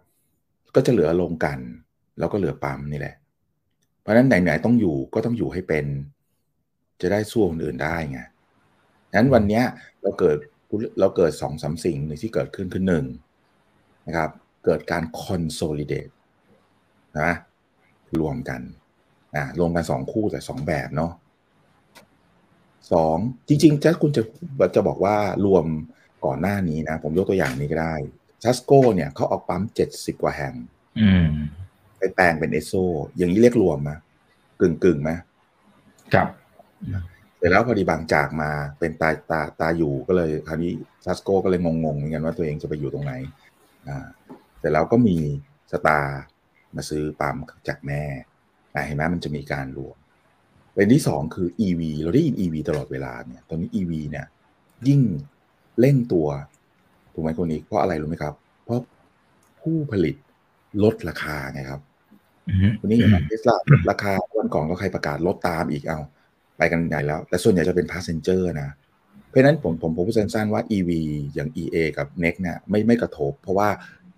[0.75, 1.60] ก็จะเหลือลงกัน
[2.19, 3.15] แล้วก็เหลือปั๊มนี่แหละ
[4.01, 5.86] เพราะฉะนั้นไหนๆต้องอยู่ก็ต้องอยู่ให้เป็น
[7.01, 8.19] จะได้สู้คนอื่นได้ไง
[9.16, 9.62] นั้นวันนี้
[10.02, 10.38] เราเกิด
[11.00, 13.06] เราเกิดสองสาสิ่งหนึ่งที่เกิดขึ้นคือหนึ่ง
[14.08, 14.30] นะครับ
[14.66, 16.14] เกิดการ consolidate
[17.20, 17.32] นะ
[18.20, 18.62] รวมกัน
[19.36, 21.12] อ่ารวมกันสองคู่แต่สองแบบเนาะ
[22.92, 24.24] สองจริงๆถ้าคุณจะ
[24.76, 25.66] จะบอกว่ารวม
[26.26, 27.96] ก่อนหน้านี้นะ ผมยกตัวอย่างนี้ก็ได้
[28.44, 30.54] ซัสโกเนี่ยเขาเอาปั๊มเจ็ดสิบกว่าแห่ง
[31.98, 32.74] ไปแปลงเป็นเอสโซ
[33.18, 33.92] อย่างนี้เรียกรวมไหม
[34.60, 35.12] กึ่งกึ่งไหม
[36.14, 36.28] ครับ
[37.38, 40.72] เสร็จแล้วพอดีบางจากมาเป็นตาตาตาอยู่ก็เลยคราวนี้
[41.06, 43.13] ซัสโกก็เลยงงๆเหมือนกันว่าตัวเองจะไปอยู่ตรงไหน
[43.88, 44.06] อ่า
[44.60, 45.17] เสร็จแล้วก็มี
[45.72, 46.20] สตาร์
[46.75, 47.36] มาซื้อปั๊ม
[47.67, 48.01] จากแม่
[48.74, 49.96] อ่าเห็นไหมมันจะมีการรวม
[50.75, 54.25] ประเด็นที่สองคือ EV เราได้ยิน EV ตลอดเวลาเนี่ยตอนนี้ EV เนี่ย
[54.88, 55.01] ยิ่ง
[55.79, 56.27] เร่งตัว
[57.13, 58.82] ถูกไหมคนนี้เพราะอะไรรู้ไหมครับ เพราะ
[59.62, 60.15] ผู้ผลิต
[60.84, 61.82] ลดราคาไงครับ
[62.79, 63.56] วันนี้เห็นไหมเทสลา
[63.89, 66.00] ราคาวันก่อนก็ใครประกาศลดตามอีกเอา
[66.58, 68.70] ไปกันใหญ่แล้ว แต่ส่วนใหญ่จะเป็น passenger นะ
[69.28, 70.90] เพราะฉะนั้นผมผมผมพูดสั้นๆว่า EV
[71.34, 73.70] อย่าง EA กับ NEX เนี่ยไม่ไม่กระทบ เพราะว่า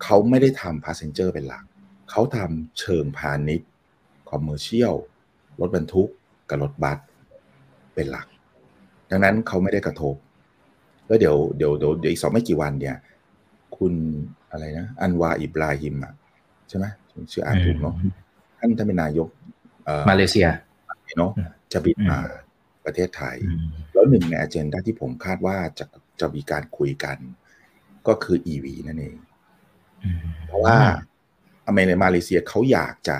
[0.02, 1.64] เขาไม่ได้ทำ passenger เป็นหลัก
[2.10, 3.68] เขาทำเชิงพาณิชย์
[4.30, 4.94] คอมเมอร์เชียล
[5.60, 6.08] รถบรรทุก
[6.48, 6.98] กับรถบัส
[7.94, 8.26] เป็นหลัก
[9.10, 10.14] ดังนั้นเขาไม่ได้กระทบ
[11.06, 12.96] แล้วเดี๋ยวเดี๋ยวเดี๋ยวอีกสองไม่กี่วันเนี่ย
[13.76, 13.92] คุณ
[14.50, 16.12] อะไรนะ อันวาอิบราฮิมอะ
[16.68, 16.86] ใช่ไหม
[17.32, 17.94] ชื่ออ่านถูกเนาะ
[18.58, 19.28] ท่านท่านเป็นนายก
[20.08, 20.46] มาเลเซีย
[21.18, 21.30] เนาะ
[21.72, 22.20] จะบินมา
[22.84, 23.36] ประเทศไทย
[23.92, 25.84] แล้วหนึ่งในอเจนดาที่ผมคาดว่าจะ
[26.20, 27.16] จะมีการคุยกัน
[28.06, 29.16] ก็คือ EV นั่นเอง
[30.46, 30.78] เพราะว่า
[31.66, 33.16] อเมริกามาเลเซียเขาอยากจะ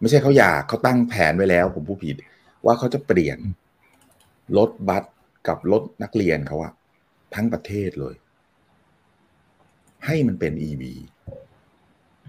[0.00, 2.16] ไม่ใช่เขาอยากเขาตั้งแผนไว้แล้ว ผมผู้ผิด
[2.64, 3.38] ว่าเขาจะเปลี่ยน
[4.58, 5.04] รถบัส
[5.48, 6.72] กับรถนักเรียนเขาอะ
[7.34, 8.14] ทั้งประเทศเลย
[10.06, 10.82] ให้มันเป็น EV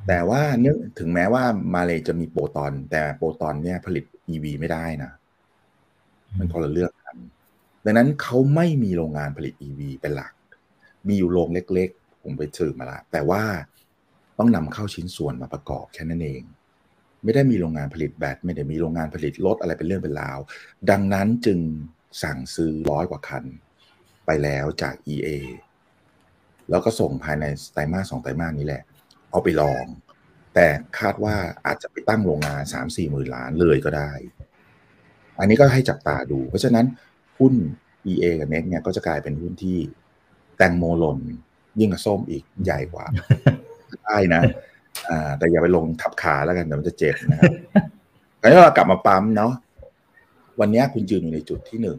[0.07, 1.43] แต่ว่าเนื่องถึงแม้ว่า
[1.73, 5.11] มาเลยจะมีโปรตอน แต่โปรตอนเนี่ยผลิต EV ไม่ได้นะ
[6.37, 7.17] มันคนละเรื่องกัน
[7.85, 10.33] ดังนั้นเขาไม่มีโรงงานผลิต EV เป็นหลัก
[11.07, 13.43] มีอยู่โรงเล็กๆ ผมไปสืบมาละ แต่ว่า
[14.37, 16.41] ต้องนำเข้าชิ้นส่วนมาประกอบแค่นั้นเอง
[17.23, 20.39] ไม่ได้มีโรงงานผลิตแบตไม่ได้มีโรงงานผลิตรถอะไรเป็นเรื่องเป็นราว
[20.89, 21.59] ดังนั้นจึง
[22.23, 23.43] สั่งซื้อร้อยกว่าคัน
[24.25, 25.29] ไปแล้วจาก EA
[26.69, 28.83] แล้วก็ส่งภายในไตรมาสสองไตรมาสนี้แหละ
[29.31, 29.85] เอาไปลอง
[30.55, 30.67] แต่
[30.99, 34.11] คาดว่าอาจจะไปตั้งโรงงานสามสี่หมื่นล้านเลยก็ได้
[35.39, 36.85] อันนี้ก็ให้จับตาดู เพราะฉะนั้น
[37.39, 37.53] หุ้น
[38.11, 39.77] EA กับ NEX เนี่ยก็จะกลายเป็นหุ้นที่
[40.57, 41.17] แตงโมหล่น
[41.79, 43.05] ยิ่งกับส้มอีกใหญ่กว่า
[44.05, 44.41] ได้นะ
[45.09, 47.53] อ่า แต่อย่าไปลงทับขาแล้วกันเดี๋ยวมันจะเจ็บนะครับ
[48.41, 49.53] คราวนี้เรากลับมาปั๊มเนาะ
[50.59, 51.97] วันนี้คุณยืนอยู่ในจุดที่หนึ่ง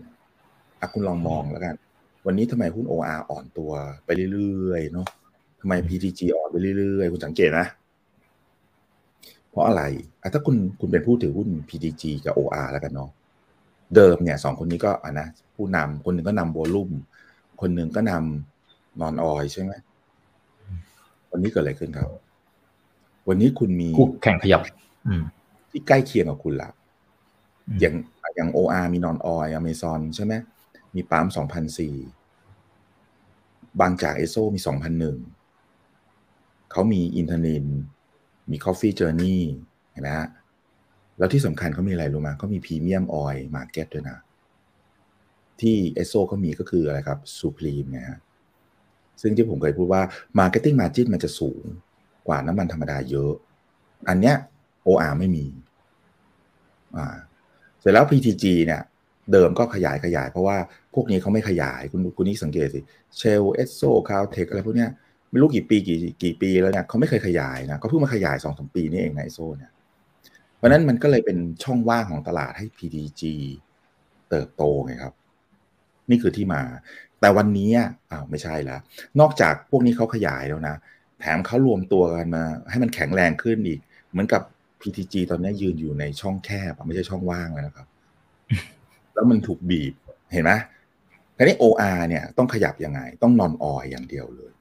[0.80, 1.74] อะคุณลองมองแล้วกัน
[2.26, 3.70] วันนี้ทำไมหุ้น OR อ่อนตัว
[4.04, 5.06] ไปเรื่อยๆเนาะ
[5.60, 7.66] ทำไม PTG อ่อนไปเรื่อยๆ คุณสังเกตนะ
[9.50, 9.82] เพราะอะไร
[10.22, 13.10] อะถ้าคุณคุณเป็นผู้ถือหุ้น PTG กับ OR แล้วกันเนาะ
[13.96, 16.90] เดิมเนี่ยสองคนนี้ก็อะนะผู้นำคนหนึ่งก็นำโวลุ่ม
[17.60, 19.72] คนหนึ่งก็นำนอนออยใช่ไหม
[21.30, 22.10] วันนี้เกิดอะไรขึ้นครับ
[23.28, 24.60] วันนี้คุณมีคู่แข่งขยับ
[25.70, 26.70] ที่ใกล้เคียงกับคุณละ
[27.80, 27.94] อย่าง
[28.36, 30.34] อย่าง OR มีนอนออยอเมซอนใช่ไหม
[30.94, 31.94] มีปั๊มสองพันสี่
[33.80, 35.16] บางจากเอโซมีสองพันหนึ่ง
[36.70, 37.64] เขามีอินเทอร์เน็ต
[38.50, 39.38] มี Coffee Journey
[39.90, 40.28] เห็นไหมฮะ
[41.20, 44.18] แล้วที่สำคัญเขามีอะไรรู้ไหมเขามี premium oil market ด้วยนะ
[45.60, 48.20] ที่เอสโซเขามีก็คืออะไรครับ Supreme ไงฮะ
[49.20, 50.02] ซึ่งที่ผมเคยพูดว่า
[50.38, 51.62] Marketing Margin มันจะสูง
[52.28, 53.32] กว่าน้ำมันธรรมดาเยอะ
[54.08, 54.36] อันเนี้ย
[54.86, 55.46] OR ไม่มี
[56.96, 57.16] อ่า
[57.80, 58.82] เสร็จแล้ว PTG เนี่ย
[59.32, 60.56] เดิมก็ขยายขยาย เพราะว่า
[60.94, 62.80] พวกนี้เขาไม่ขยายคุณคุณนี่สังเกตสิ
[63.16, 64.90] เชลเอสโซคาวเทคอะไรพวกเนี้ย
[65.30, 69.72] ไม่รู้กี่ปีกี่กี่ปีแล้วเนี่ยเขาไม่เคยขยายนะเขาเพิ่งมาขยายสองสมปีนี่เองในโซเนี่ย
[70.60, 73.22] เพราะนั้นมันก็เลยเป็นช่องว่างของตลาดให้ PTG
[74.30, 75.14] เติบโตไงครับ
[76.10, 76.62] นี่คือที่มา
[77.20, 77.70] แต่วันนี้
[78.10, 78.80] อ้าวไม่ใช่แล้ว
[79.20, 80.76] นอกจากพวกนี้เขาขยายแล้วนะ
[81.20, 84.42] แถมเขารวมตัวกันมา ให้มันแข็งแรงขึ้นอีก เหมือนกับ
[84.80, 87.86] PTG ตอนนี้ยืนอยู่ในช่องแคบไม่ใช่ช่องว่างแล้วนะครับ
[89.14, 89.94] แล้วมันถูกบีบ
[90.32, 90.52] เห็นไหม
[91.36, 94.52] ทีนี้ OR เนี่ยต้องขยับยังไง ต้องนอนออยอย่างเดียวเลย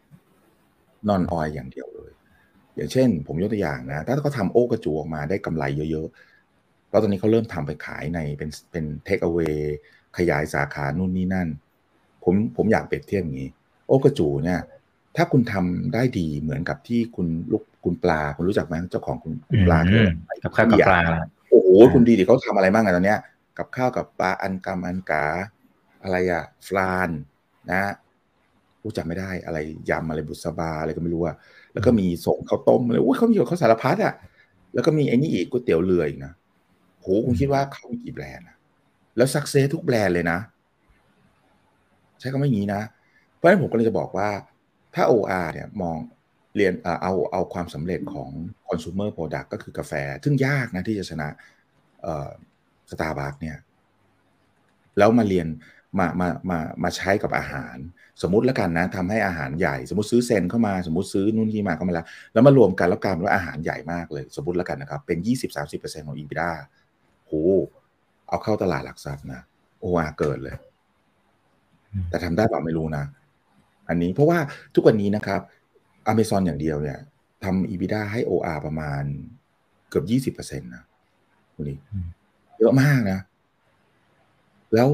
[1.08, 1.99] นอนออยอย่างเดียวเลย
[2.80, 9.56] อย่างเช่น ผมยกตัวอย่างนะ ถ้าเขาทำโอกระจูออกมาได้กำไรเยอะๆ แล้วตอนนี้เขาเริ่มทำไปขายในเป็นเป็นเทคเอา a y
[10.18, 11.48] ขยายสาขานู่นนี่นั่น
[12.24, 13.50] ผมผมอยากเปรียบเทียบอย่างนี้
[13.88, 14.62] โอกระจูเนี่ย
[15.16, 20.14] ถ้าคุณทำได้ดีเหมือนกับที่คุณลูกคุณปลาคุณรู้จักไหมเจ้าของคุณคุณปลาเกิด
[20.44, 21.00] กับข้าวกับปลา
[21.50, 23.20] โอ้โหคุณดีดิเขาทำอะไรบ้างอะตอนเนี้ย
[23.58, 25.26] กับข้าวกับปลาอันกรรมอันกา
[26.04, 27.10] อะไรอะฟลาน
[27.70, 27.92] นะ
[28.84, 29.58] รู้จักไม่ได้อะไร
[29.90, 31.36] ยำอะไรบุษบาอะไรก็ไม่รู้อะ
[31.74, 34.14] แล้วก็มีส่งข้าวต้มอะไรโอ้ยเขามีเขาสารพัดอะ
[34.74, 36.34] แล้วก็มีไอ้นี่อีกก๋วยเตี๋ยวเรืออีกนะ
[37.00, 38.56] โหคุณคิดว่าเขามีกี่แบรนด์อะ
[39.18, 40.38] แล้วสักเซสทุกแบรนด์เลยนะ
[42.20, 42.82] ใช้คำว่าอย่างนี้นะ
[43.36, 44.30] เพราะฉะนั้นผมก็เลยจะบอกว่า
[44.96, 45.98] ถ้า OR เนี่ยมอง
[46.56, 48.30] เรียนเอาเอาความสำเร็จของ
[48.70, 51.28] consumer product ก็คือกาแฟ ซึ่งยากนะที่จะชนะ
[52.92, 53.58] สตาร์บัคเนี่ย
[54.98, 55.48] แล้วมาเรียน
[55.98, 57.78] มามามามาใช้กับอาหาร
[58.22, 65.18] สมมติแล้วกันนะทำให้อาหารใหญ่ สมมติซื้อเซนเข้ามาสมมติซื้อนู่นนี่มาเข้ามาแล้ว แล้วมารวมกันแล้วกลายเป็นว่าอาหารใหญ่มากเลย สมมติแล้วกันนะครับ เป็น
[65.64, 66.52] 20-30%ของ EBITDA
[67.26, 67.34] โห
[68.28, 69.42] เอาเข้าตลาดหลักทรัพย์นะ
[69.80, 70.58] OR เกิดเลย
[72.10, 73.04] แต่ทำได้เปล่าไม่รู้นะ
[73.90, 74.40] อันนี้เพราะว่า
[74.76, 75.42] ทุกวันนี้นะครับ
[76.08, 77.00] อเมซอนอย่างเดียวเนี่ย
[77.44, 79.04] ทำ EBITDA ให้ OR ประมาณ
[79.90, 80.84] เกือบยี่สิบเปอร์เซ็นต์นะ
[81.56, 81.78] คุณนี่
[82.60, 83.20] เยอะมากนะ
[84.76, 84.90] แล้ว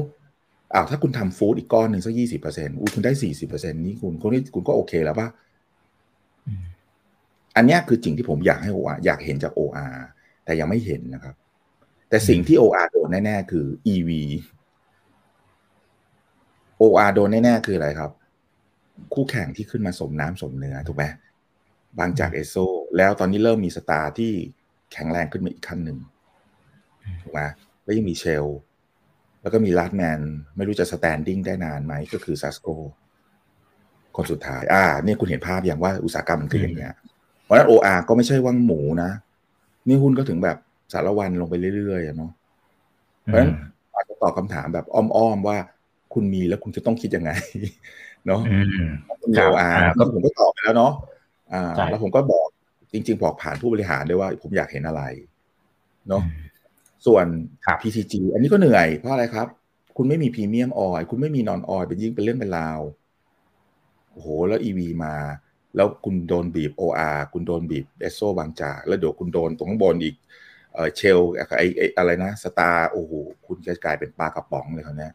[0.76, 5.28] อ้าวถ้าคุณทำฟู้ดอีกก้อนหนึ่งสักยี่สิบเปอร์เซ็นต์คุณได้สี่สิบเปอร์เซ็นต์นี้คุณคนนี้คุณก็โอเคแล้วป่ะ
[7.56, 9.96] อันนี้คือสิ่งที่ผมอยากให้ OR อยากเห็นจาก OR
[10.44, 11.34] แต่ยังไม่เห็นนะครับ
[12.08, 14.10] แต่สิ่งที่ OR โดนแน่ ๆ คือ EV
[16.80, 18.10] OR โดนแน่ ๆ คืออะไรครับ
[19.14, 21.04] คู่แข่งที่ขึ้นมาสมน้ำสมเนื้อถูกไหม
[21.98, 22.54] บางจากเอสโซ่
[22.96, 24.32] แล้วตอนนี้เริ่มมี Star ที่
[24.92, 25.98] แข็งแรงขึ้นมาอีกขั้นหนึ่ง
[27.22, 27.40] ถูกไหม
[27.84, 28.46] แล้วยังมีเชลล์
[29.46, 30.20] แล้วก็มี last man
[30.56, 32.68] ไม่รู้จะ standing ได้นานไหมก็คือซัสโก้
[34.16, 36.94] คนสุดท้าย อ่าเนี่ยคุณเห็นภาพอย่างว่าอุตสาหกรรมมันคืออย่างเงี้ย
[37.42, 39.10] เพราะฉะนั้น OR ก็ไม่ใช่หวานหมูนะ
[39.88, 40.56] นี่หุ้นก็ถึงแบบ
[40.92, 42.30] สารวันลงไปเรื่อยๆเนาะ
[43.22, 43.50] เพราะฉะนั้น
[43.94, 45.56] อาจจะตอบคำถามแบบอ้อมๆว่า
[46.14, 47.30] คุณมีแล้วคุณจะต้องคิดยังไง
[48.26, 48.40] เนาะ
[49.20, 50.92] คุณมี OR ก็ผมก็ตอบไปแล้วเนาะ
[51.52, 52.48] อ่า แล้วผมก็บอก
[52.92, 55.02] จริง ๆ บอกผ่านผู้บริหารด้วยว่า ผมอยากเห็นอะไร
[56.08, 56.22] เนาะ
[57.06, 57.26] ส่วน
[57.82, 59.48] PTG อันนี้ก็เหนื่อยเพราะอะไรครับ
[59.96, 62.80] คุณไม่มีพรีเมียมออยคุณไม่มีนอนออยเป็นยิ่งเป็นเรื่องเป็นราว
[64.10, 65.14] โอ้โหแล้ว EV มา
[65.76, 70.14] แล้วคุณโดนบีบ OR คุณโดนบีบเอสโซบางจาก แล้วเดี๋ยวคุณโดนตรงข้างบนอีก
[70.72, 71.20] เออเชล
[71.58, 73.12] ไอไออะไรนะสตาร์โอ้โห
[73.46, 75.12] คุณจะกลายเป็นปลากระป๋องเลยเขาเนี้ย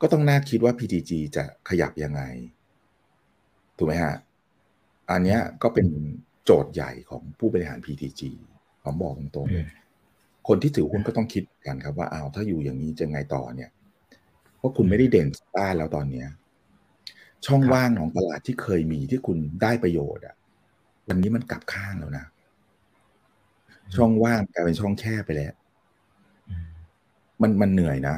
[0.00, 2.22] ก็ต้องน่าคิดว่า PTG จะขยับยังไง
[3.76, 4.14] ถูกไหมฮะ
[5.10, 5.86] อันนี้ก็เป็น
[6.44, 8.22] โจทย์ใหญ่ของผู้บริหาร PTG
[8.84, 9.77] ผมบอกตรงๆเลย
[10.48, 13.70] คนที่ถือหุ้นก็ต้องคิดกันครับว่าอ้าวถ้าอยู่อย่างนี้จะไงต่อเนี่ย
[14.56, 16.28] เพราะคุณไม่ได้เด่นบ้านแล้วตอนเนี้ย
[17.46, 20.34] ช่องว่างของตลาดที่เคยมีที่คุณได้ประโยชน์อะ
[21.08, 22.24] วันนี้มันกลับข้างแล้วนะ
[23.96, 25.52] ช่องว่างกลายเป็นช่องแคบไปแล้ว
[27.42, 28.16] มันมันเหนื่อยนะ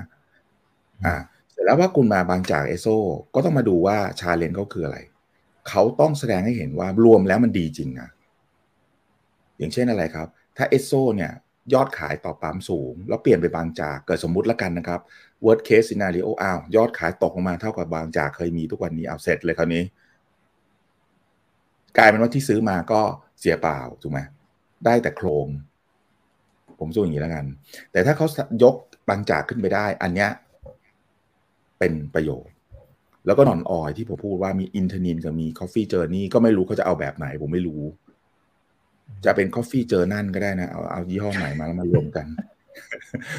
[1.04, 1.14] อ่า
[1.50, 2.86] เสร็จแล้วว่าคุณมาบางจากเอโซ
[3.34, 4.98] ก็ต้องมาดูว่าชาเลนจ์เขาคืออะไร
[5.68, 8.08] เขาต้องแสดงให้เห็นว่ารวมแล้วมันดีจริงนะ
[9.58, 11.32] อย่างเช่นอะไรครับ ถ้าเอโซเนี่ย
[11.74, 15.00] ยอดขายต่อปั๊มสูง แล้วเปลี่ยนไปบางจากเกิดสมมุติแล้วกันนะครับ
[15.44, 19.83] worst case scenario อ้าวยอดขายตกลงมาเท่ากับบางจากเคยมีทุกวันนี้เอาเสร็จเลยคราวนี้
[21.96, 23.00] กลายเป็นว่าที่ซื้อมาก็
[23.40, 24.20] เสียเปล่าถูกไหม
[24.85, 25.46] ได้แต่โครง
[26.78, 27.44] ผมสู้อย่างนี้แล้วกัน
[27.92, 28.26] แต่ถ้าเขา
[28.62, 28.74] ยก
[29.09, 30.30] บางจากขึ้นไปได้ อันเนี้ย
[31.78, 32.54] เป็นประโยชน์
[33.26, 37.83] แล้วก็ non-oil ที่ผมพูดว่ามีอินทนิลกับมี Coffee Journey ก็ไม่รู้เขาจะเอาแบบไหน ผมไม่รู้
[39.25, 42.27] จะเป็นคอฟฟี่เจอนั่นก็ได้นะ เอาเอายี่ห้อไหนมาแล้วมารวมกัน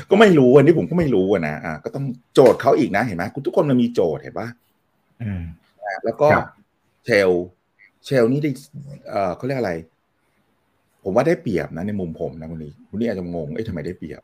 [0.09, 4.47] ก็ไม่รู้อันนี้ผมก็ไม่รู้นะอ่าก็ต้องโจทย์เขาอีกนะเห็นไหมทุกคนมันมีโจทย์เห็นปะ
[6.03, 6.27] แล้วก็
[7.05, 7.29] เชล
[8.05, 8.51] เชลนี่ได้
[9.09, 9.73] เออเขาเรียกอะไร
[11.03, 14.21] ผมว่าได้เปรียบนะในมุมผมนะคนนี้คนนี้อาจจะงงเอ้ยทำไมได้เปรียบ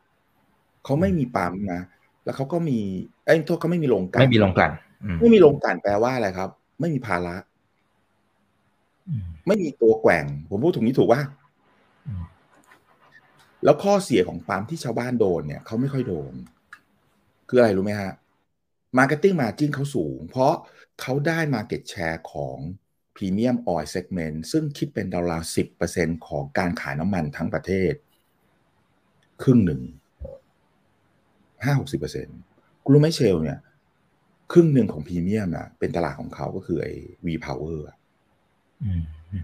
[0.85, 1.81] เขาไม่มีปั๊มนะ
[2.25, 2.79] แล้วเขาก็มี
[3.25, 4.69] ไอ้โทษเขาไม่มีโรงกันไม่มีโรงกัน
[5.21, 7.35] ไม่มีโรงกันแปลว่าอะไรครับ ไม่มีภาระ
[9.47, 11.21] ไม่มีตัวแกว่ง ผมพูดถูกนี้ถูกว่า
[13.63, 16.33] แล้วข้อเสียของปั๊มที่ชาวบ้านโดนเนี่ยเขาไม่ค่อยโดน
[17.49, 18.13] คืออะไรรู้ไหมฮะ
[18.97, 20.53] Marketing Margin เขาสูง เพราะ
[21.01, 22.57] เขาได้ market share ของ
[23.15, 27.93] premium oil segment ซึ่งคิดเป็นดอลลาร์สิบเปอร์เซ็นต์ของการขายน้ำมันทั้งประเทศ
[29.43, 29.81] ครึ่งหนึ่ง
[31.63, 32.37] ห้าหกสิบเปอร์เซ็นต์
[32.85, 33.59] กลูไม่เชลล์เนี่ย
[34.51, 36.93] ครึ่งหนึ่งของพรีเมียมอะเป็นตลาดของเขาก็คือไอ้
[37.25, 37.85] V-Power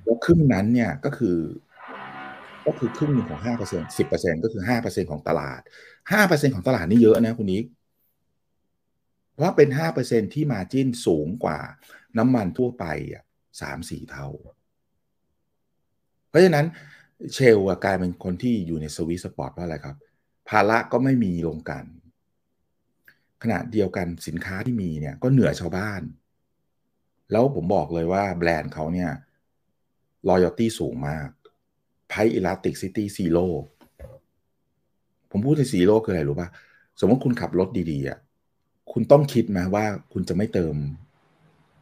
[0.03, 1.37] แล้วครึ่งนั้นเนี่ยก็คือ
[2.65, 5.61] ก็คือครึ่งหนึ่งของห้าเปอร์เซ็นต์สิบเปอร์เซ็นต์ก็คือห้าเปอร์เซ็นต์ของตลาด
[6.11, 7.65] ห้าเปอร์เซ็นต์ของตลาดนี่เยอะนะคุณนิก
[9.35, 11.59] เพราะเป็นห้าเปอร์เซ็นต์ที่ margin สูงกว่า
[12.17, 13.23] น้ำมันทั่วไปอะ
[13.61, 14.27] สามสี่เท่า
[16.29, 16.65] เพราะฉะนั้น
[17.33, 19.95] เชลล์กลายเป็นคนที่อยู่ใน sweet spot ว่าอะไรครับ
[20.49, 21.85] ภาระก็ไม่มีลงกัน
[23.43, 26.01] ขณะเดียวกันสินค้าที่มีเนี่ยก็เหนือชาวบ้าน
[27.31, 29.11] แล้วผมบอกเลยว่าแบรนด์เขาเนี่ย
[30.29, 31.27] loyalty สูงมาก
[32.13, 33.45] price elasticity zero
[35.31, 36.49] ผมพูดในซีโร่คืออะไรรู้ป่ะ
[36.99, 38.17] สมมติคุณขับรถดีๆอะ
[38.91, 40.75] คุณต้องคิดไหมว่าคุณจะไม่เติม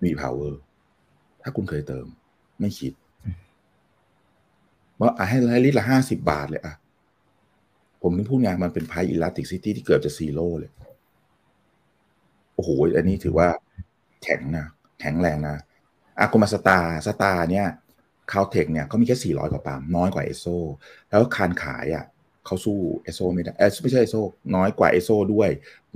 [0.03, 0.53] มี power
[1.41, 2.05] ถ้าคุณเคยเติม
[2.59, 2.93] ไม่คิด
[4.99, 6.75] ว่าให้ให้ลิตรละห้าสิบบาทเลยอะ
[8.01, 10.71] ผมถึงพูดไงมันเป็น price elasticity ที่เกือบจะ zero เลย
[12.55, 13.47] โอ้โห อันนี้ถือว่า
[14.23, 14.65] แข็งนะ
[14.99, 15.55] แข็งแรงนะ
[16.19, 17.67] อากุมา Star Star เนี่ย
[18.31, 20.45] Caltex เนี่ยเขามีแค่สี่ร้อยกว่าปั๊มน้อยกว่าเอสโซ่
[21.09, 22.05] แล้วการขายอะ
[22.45, 24.15] เขาสู้เอสโซ่ไม่ได้เออไม่ใช่เอสโซ่
[24.55, 25.49] น้อยกว่าเอสโซ่ด้วย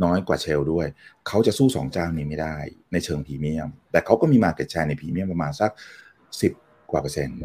[0.04, 0.88] น้อยกว่าเชลล์ด้วย
[1.28, 2.58] เขาจะสู้สองเจ้านี้ไม่ได้
[2.92, 5.72] ในเชิงพรีเมียม แต่เขาก็มี market share ในพรีเมียมประมาณสัก
[6.42, 6.54] สิบ
[6.92, 7.38] กว่าเปอร์เซ็นต์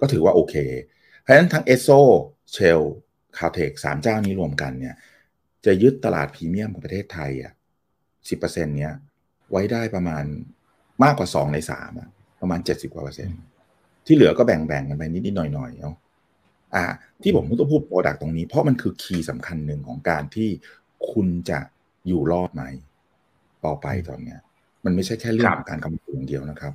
[0.00, 0.54] ก็ถือว่าโอเค
[1.20, 1.88] เพราะฉะนั้นทั้งเอสโซ่
[2.52, 2.80] เชล
[3.38, 4.94] ล์ Caltex สามเจ้านี้รวมกันเนี่ย
[5.66, 7.52] จะยึดตลาดพรีเมียมของประเทศไทยอะ
[8.28, 8.92] สิบเปอร์เซ็นต์เนี้ย
[9.50, 10.24] ไว้ได้ประมาณ
[11.02, 12.08] มากกว่าสองในสามอะ
[12.40, 13.38] ประมาณเจ็ดสิบกว่าเปอร์เซ็นต์
[14.06, 15.94] ที่เหลือก็แบ่งๆกันไปนิดๆหน่อยๆเนาะ
[16.74, 16.84] อ่า
[17.22, 20.48] ที่ผมต้องพูด product ตรงนี้เพราะมันคือคีย์สำคัญหนึ่งของการที่
[21.12, 21.58] คุณจะ
[22.06, 22.62] อยู่รอดไหม
[23.64, 24.40] ต่อไปตอนเนี้ย
[24.84, 26.74] มันไม่ใช่แค่เรื่องของการกลั่นอย่างเดียวนะครับ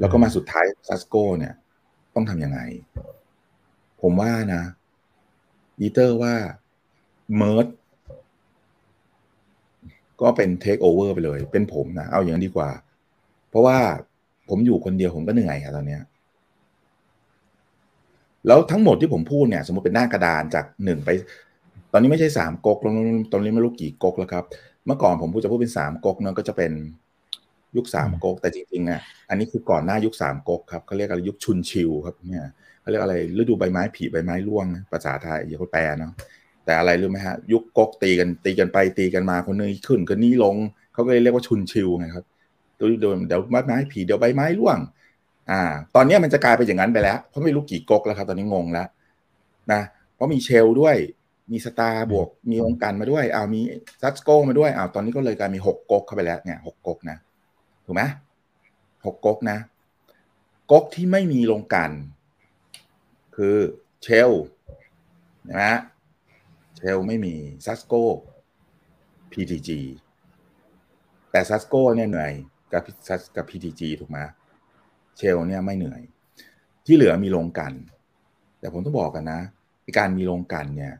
[0.00, 1.54] แล้วก็มาสุดท้ายซัสโก้เนี่ย
[2.14, 2.60] ต้องทำยังไง
[4.02, 4.62] ผมว่านะ
[5.80, 6.34] either ว่า
[7.36, 7.66] merge
[10.20, 12.70] ก็เป็นเทคโอเวอร์ไปเลย เป็นผมนะ เอาอย่างนี้ดีกว่า
[13.48, 13.78] เพราะว่า
[14.50, 16.02] ผมอยู่คนเดียวผมก็เหนื่อยอะตอนเนี้ย
[18.46, 21.10] แล้วทั้งหมดที่ผมพูดเนี่ย สมมติเป็นหน้ากระดานจากหนึ่งไป
[21.92, 24.44] ตอนนี้ไม่ใช่สามก๊กตอนนี้ไม่รู้กี่ก๊กแล้วครับ
[24.86, 26.72] เมื่อก่อนผมพูดจะพูดเป็นสามก๊กเนาะก็จะเป็น
[27.76, 32.46] ยุคสามก๊กแต่จริงๆอะอันนี้คือก่อนหน้ายุคสามก๊กครับเขาเรียกอะไรยุคชุนชิวครับเนี่ย
[32.80, 36.12] เขาเรียกอะไรฤดูใบไม้ผลิใบไม้ร่วงภาษาไทยอย่าเขาแปลเนาะ
[36.64, 40.56] แต่อะไรรู้ไหมฮะ ยุคก๊กตีกันตีกันไปตีกันมาคนนี้ขึ้นคนนี้ลง
[40.92, 42.24] เขาก็เลยเรียกว่าชุนชิวไงครับ
[42.78, 44.78] เดี๋ยวเดี๋ยวใบไม้ผลิเดี๋ยวใบไม้ร่วง
[45.50, 45.62] อ่า
[45.94, 48.88] ตอนนี้มันจะกลายเป็นอย่างนั้นไปแล้ว เพราะไม่รู้กี่ก๊กแล้วครับ ตอนนี้งงแล้ว
[49.72, 49.80] นะ
[50.14, 50.96] เพราะมีเชลล์ด้วย
[51.52, 53.60] มี Star บวกมีโรงกลั่นมาด้วยเอามี
[54.02, 57.18] ซัสโก้มาด้วยเอาตอนนี้ก็เลยกลายมีหกก๊กเข้าไปแล้วเนี่ยหกก๊กนะ
[57.86, 58.02] ถูกไหม
[59.06, 59.58] หกก๊กนะ
[60.70, 61.90] ก๊กที่ไม่มีลงกัน
[63.36, 63.56] คือ
[64.02, 64.30] เชล
[65.50, 65.78] นะฮะ
[66.76, 67.34] เชลไม่มี
[67.66, 67.94] ซัสโก
[69.32, 69.70] PTG
[71.30, 72.32] แต่ซัสโกเนี่ยเหนื่อย
[72.72, 74.18] กับซัสกับ PTG ถูกไหม
[75.16, 76.00] เชลเนี่ยไม่เหนื่อย
[76.86, 77.72] ที่เหลือมีลงกัน
[78.60, 79.40] แต่ผมต้องบอกกันนะ
[79.98, 80.94] การมีลงกันเนี่ย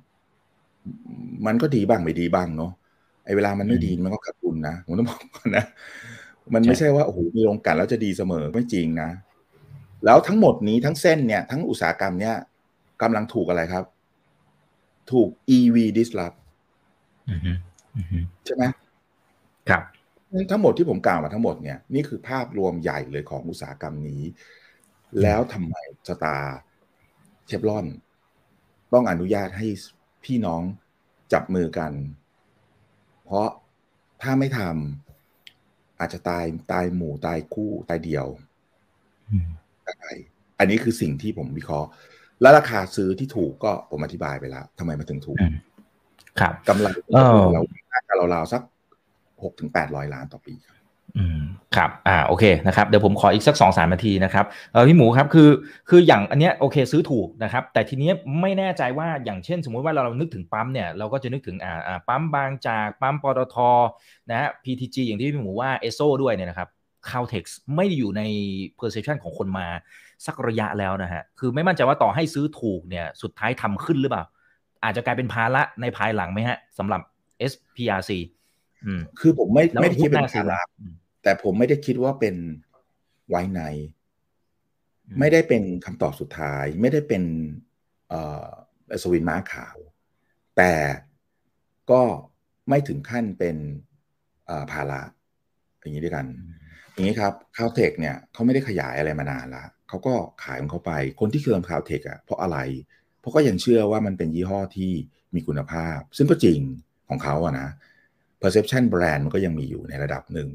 [1.47, 2.73] มันก็ดีบ้างไม่ดีบ้างเนาะ
[3.25, 5.65] ไอ้เวลามันไม่ดีมันก็ขาดทุนนะผมต้องบอกก่อนนะ
[6.55, 9.11] มันไม่ใช่ว่าโอ้โหมีลงกันแล้วจะดีเสมอไม่จริงนะ
[10.05, 12.35] แล้วทั้งหมดนี้ทั้งเส้นเนี่ย ทั้งอุตสาหกรรมเนี่ย
[13.03, 13.85] กำลังถูกอะไรครับ
[15.13, 16.37] ถูก EV disrupt
[18.47, 18.65] ใช่ไหม
[19.71, 19.83] ครับ
[20.51, 24.23] ทั้งหมดที่ผมกล่าวมาทั้งหมดเนี่ยนี่คือภาพรวมใหญ่เลยของอุตสาหกรรมนี้
[25.23, 25.75] แล้วทำไม
[26.09, 26.57] สตาร์
[27.47, 27.87] เชฟรอน
[28.93, 29.67] ต้องอนุญาตให้
[30.25, 30.63] พี่น้อง
[31.33, 31.93] จับมือกัน
[33.25, 33.49] เพราะ
[34.23, 38.27] ถ้าไม่ทำอาจจะตายตายหมู่ตายคู่ตายเดียว
[39.87, 40.07] อะไร
[40.59, 41.89] อันนี้คือสิ่งที่ผมวิเคราะห์
[42.41, 45.39] แล้วราคาซื้อที่ถูกก็ผมอธิบายไปแล้วทำไมมันถึงถูก
[46.41, 46.89] ครับกำไร
[47.55, 47.63] เรา
[47.93, 48.63] น่าจะราวๆสัก
[49.43, 50.77] หกถึงแปดร้อยล้านต่อปีครับ
[51.19, 51.41] อืม
[51.77, 55.51] ครับอ่าโอเคนะครับเดี๋ยวผมขออีกสักสองสามนาทีนะครับเออพี่หมูครับคือ
[55.89, 63.57] คืออย่างอันเนี้ยโอเคซื้อถูกนะครับแต่ทีเนี้ยไม่แน่ใจว่าอย่างเช่น สมมุติว่าเราเรานึกถึงปั๊มเนี่ยเราก็จะนึกถึงอ่าอ่าปั๊มบางจากปั๊มปตท
[64.31, 66.69] นะฮะ PTG อย่างที่พี่หมูว่าเอโซด้วยเนี่ยนะครับ
[67.11, 68.23] c a l t e x ไม่ได้อยู่ใน
[68.81, 69.67] perception ของคนมา
[70.27, 74.25] สักระยะแล้วนะฮะคือไม่มั่นใจว่าต่อให้ซื้อถูกเนี่ยสุดท้ายทำขึ้นหรือเปล่า
[74.85, 77.01] อาจจะกลายเป็นภาระในภายหลังไหมฮะสำหรับ
[77.51, 78.38] SPRC อืม
[79.21, 80.63] คือผมไม่แล้วไม่ได้คิดเป็นหุ้นน่าซื้ภาอระ
[81.23, 82.37] แต่ผมไม่ได้คิดว่าเป็น
[83.29, 83.63] ไว้ใน
[85.07, 87.23] อืมไม่ได้เป็นคำตอบสุดท้าย ไม่ได้เป็น
[88.09, 88.47] เอ่อ
[89.03, 89.77] สวินม้าขาว
[90.57, 90.73] แต่
[91.91, 92.03] ก็
[92.69, 93.57] ไม่ถึงขั้นเป็น
[94.47, 95.03] เอ่อภาระ
[95.81, 96.27] อย่างนี้ด้วยกัน
[96.93, 100.15] อย่างนี้ครับคาวเทคเนี่ยเขาไม่ได้ขยายอะไรมานานละเขาก็
[100.45, 102.59] ขายของเขาไป คนที่เคลืมคาวเทคอะเพราะอะไร
[103.21, 104.93] เพราะก็ยังเชื่อว่ามันเป็นยี่ห้อที่
[105.35, 106.61] มีคุณภาพ ซึ่งก็จริง
[107.09, 107.69] ของเขาอะนะ
[108.43, 110.49] perception brand มันก็ยังมีอยู่ในระดับหนึ่ง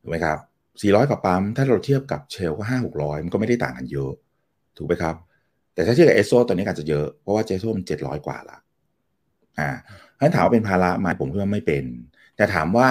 [0.00, 0.38] ถูกไหมครับ
[0.80, 4.12] 400กว่าปั๊ม ถ้าเราเทียบกับเชลก็5 600 มันก็ไม่ได้ต่างกันเยอะ
[4.76, 5.14] ถูกไหมครับ
[5.74, 8.58] แต่ถ้าเทียบกับเอสโซตอนนี้อาจจะเยอะ เพราะว่าเจโซมัน 700 กว่าละ
[9.58, 9.68] อ่า
[10.14, 11.84] เพรานถามว่าเป็นภาระไหมผมคิดว่าไม่เป็น
[12.36, 12.88] แต่ถามว่า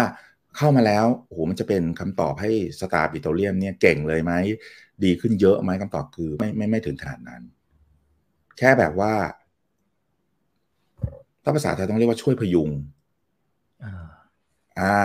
[0.57, 4.33] เข้ามาแล้วโอ้โหมันจะเป็นคำตอบให้สตาร์ปิโตเลียมเนี่ยเก่งเลยไหม
[5.03, 7.41] ดีขึ้นเยอะไหมคำตอบคือไม่ไม่ไม่ถึงขนาดนั้น
[8.57, 9.13] แค่แบบว่า
[11.43, 12.69] ถ้าภาษาไทยต้องเรียกว่าช่วยพยุง
[13.85, 14.05] อ่า
[14.79, 14.95] อ่า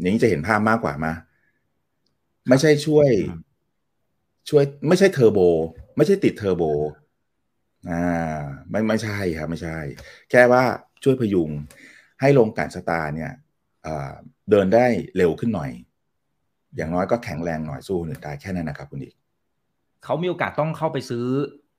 [0.00, 1.12] อย่างนี้จะเห็นภาพมากกว่ามา
[2.48, 3.40] ไม่ใช่ช่วยอืม
[4.48, 5.38] ช่วย ไม่ใช่เทอร์โบ
[5.96, 6.62] ไม่ใช่ติดเทอร์โบ
[7.90, 8.38] อ่า
[8.70, 9.78] ไม่ไม่ใช่ครับ ไม่ใช่
[10.30, 10.62] แค่ว่า
[11.02, 11.50] ช่วยพยุง
[12.20, 13.32] ให้ลงการสตาร์เนี่ย
[13.86, 14.12] อ่า
[14.50, 15.70] เดินได้เร็วขึ้นหน่อย
[16.76, 19.14] อย่างน้อยก็แข็งแรงหน่อยสู้คนอื่นได้แค่นั้นนะครับคุณอีก
[20.04, 21.24] เขามีโอกาสต้องเข้าไปซื้อ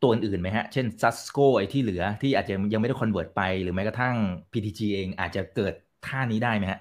[0.01, 4.15] ตัวอื่นไหมฮะ เช่นซัสโกไอที่เหลือที่อาจจะยังไม่ได้คอนเวิร์ตไป หรือแม้กระทั่ง
[4.51, 5.73] PTG เองอาจจะเกิด
[6.09, 6.79] ท่านี้ได้ไหมฮะ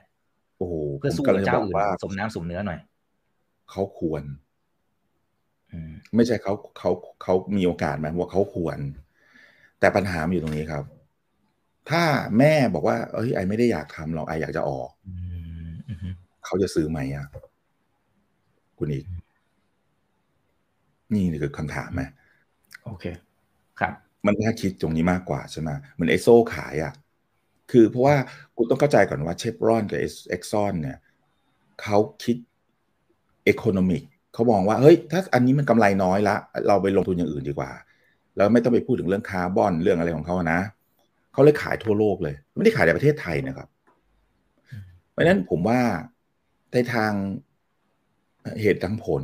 [0.59, 2.79] โอ้โหเพื่อผมสู้กำกัลับงจะเจ้าบอกอื่นว่าสมน้ำสมเนื้อหน่อย
[3.71, 4.23] เขาควร
[5.73, 6.91] อืมไม่ใช่เขาเขา
[7.23, 8.79] เขามีโอกาสไหมว่าเขาควร
[9.81, 10.85] แต่ปัญหามันอยู่ตรงนี้ครับ
[11.91, 12.05] ถ้า
[12.39, 15.13] แม่บอกว่า เอ้ยไอไม่ได้อยากทำหรอกไออยากจะออกอื
[15.71, 17.27] มอืมเขาจะซื้อไหมอะ
[18.79, 19.05] คุณอีก
[21.13, 22.03] นี่คือคำถามไหม
[22.85, 23.05] โอเค
[23.81, 23.95] ครับ
[24.27, 26.93] มันน่าคิดตรงนี้มากกว่าใช่ไหมเหมือนเอโซขายอะ
[27.71, 28.17] คือเพราะว่า
[28.57, 30.99] คุณต้องเข้าใจก่อนว่าเชฟรอนกับเอ็กซอนเนี่ย
[31.83, 32.37] เขาคิด
[33.45, 34.03] เอโคโนมิก
[34.35, 36.37] เขามองว่าเฮ้ยถ้าอันนี้มันกำไรน้อยละ
[36.69, 37.71] เราไปลงทุนอย่างอื่นดีกว่า
[38.37, 40.61] แล้วไม่ต้องไปพูดถึงเรื่องคาร์บอนเรื่องอะไรของเขานะ
[41.33, 43.69] เขาเลยขายทั่วโลกเลย ไม่ได้ขายในประเทศไทยนะครับ
[45.11, 45.81] เพราะฉะนั้นผมว่า
[46.73, 47.13] ในทาง
[48.61, 49.23] เหตุทางผล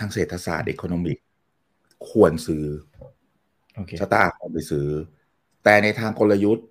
[0.00, 1.18] ทางเศรษฐศาสตร์อีโคโนมิก
[2.08, 2.64] ควรซื้อ
[3.78, 3.98] okay.
[4.00, 4.86] สตาร์ควรไปซื้อ
[5.64, 6.66] แต่ในทางกลยุทธ์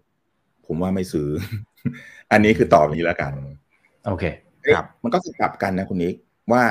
[0.66, 1.28] ผมว่าไม่ซื้อ
[2.32, 3.34] อันนี้คือตอบนี้แล้วกัน
[4.08, 4.24] โอเค
[4.76, 6.16] ครับ มันก็สลับกันนะคุณนิก
[6.52, 6.64] ว่า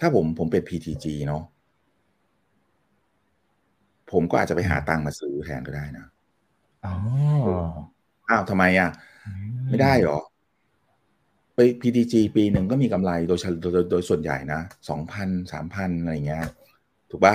[0.00, 1.42] ถ้าผมผมเป็น PTG เนาะ
[4.12, 6.06] ผมก็อาจจะไปหาตังค์มาซื้อแทนก็ได้นะ
[6.84, 6.94] อ๋อ
[8.28, 8.90] อ้าวทำไมอะ
[9.68, 10.18] ไม่ได้หรอ
[11.54, 16.44] ไป PTG ปีหนึ่งก็มีกำไรโดยโดยโดยส่วนใหญ่นะสองพันสามพันอะไรเงี้ย
[17.10, 17.34] ถูกปะ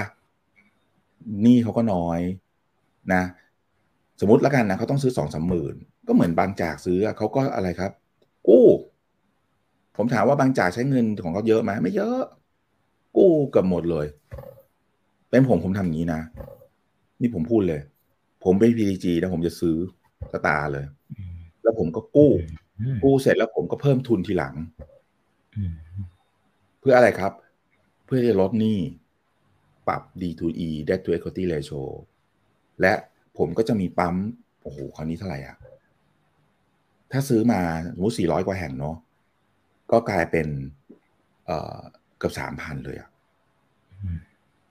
[1.46, 2.20] นี่เขาก็น้อย
[3.14, 3.24] นะ
[4.20, 5.76] สมมติแล้วกันนะเขาต้องซื้อสองสามหมื่น
[6.08, 7.92] ก็เหมือนบางจากซื้อเขาก็อะไรครับ
[8.48, 8.66] กู้
[9.98, 12.20] ผมถามว่าบางจากใช้เงินของเขาเยอะไหมไม่เยอะ
[13.18, 14.06] กู้เกือบหมดเลย
[15.30, 16.22] เป็นผมผมทำอย่างนี้นะ
[17.22, 17.82] นี่ผมพูดเลย
[18.44, 19.76] ผมเป็น PDG แล้วผมจะซื้อ
[20.34, 20.86] สตาร์เลย
[21.64, 22.32] แล้วผมก็กู้
[23.04, 24.56] กู้เสร็จแล้วผมก็เพิ่มทุนทีหลัง
[26.80, 27.34] เพื่ออะไรครับ
[28.06, 28.78] เพื่อจะลดหนี้
[29.88, 31.82] ปรับ D2E debt to equity ratio
[32.82, 32.94] และ
[33.40, 34.16] ผมก็จะมีปั๊ม
[34.62, 35.58] โอ้โหคราวนี้เท่าไหร่อะ
[37.12, 37.62] ถ้าซื้อมา
[37.94, 38.96] สมมติสี่ร้อยกว่าแห่งเนาะ
[39.92, 40.48] ก็กลายเป็น
[41.46, 41.80] เอ่อ
[42.18, 43.10] เกือบสามพันเลยอะ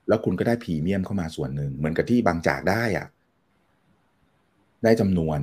[0.09, 3.07] แล้วคุณก็ได้พรีเมียมเข้ามาส่วนหนึ่ง เหมือนกับที่บางจากได้อะ
[4.85, 5.39] ได้จำนวน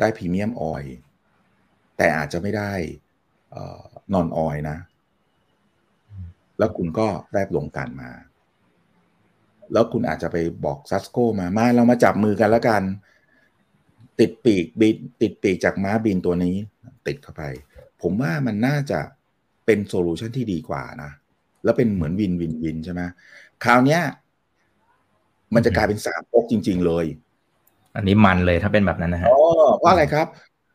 [0.00, 0.84] ได้พรีเมียมออย
[1.96, 2.72] แต่อาจจะไม่ได้
[4.12, 4.76] นอนออยนะ
[6.58, 8.10] แล้วคุณก็ได้ลงกันมา
[9.72, 12.82] แล้วคุณอาจจะไปบอก Susco มามาเรามาจับมือกันแล้วกัน
[14.20, 16.54] ติดปีกบินติดปีกจากม้าบินตัวนี้
[17.06, 17.42] ติดเข้าไป
[18.02, 19.00] ผมว่ามันน่าจะ
[19.66, 21.10] เป็น solution ที่ดีกว่านะ
[21.64, 23.02] แล้วเป็นเหมือน win win win ใช่ไหม
[23.64, 24.02] คราวเนี้ย
[25.54, 27.06] มันจะกลายเป็นสามก๊กจริง ๆ เลย
[27.96, 29.40] อันนี้มันเลยถ้าเป็นแบบนั้นนะฮะอ๋อ
[29.78, 30.26] เพราะอะไรครับ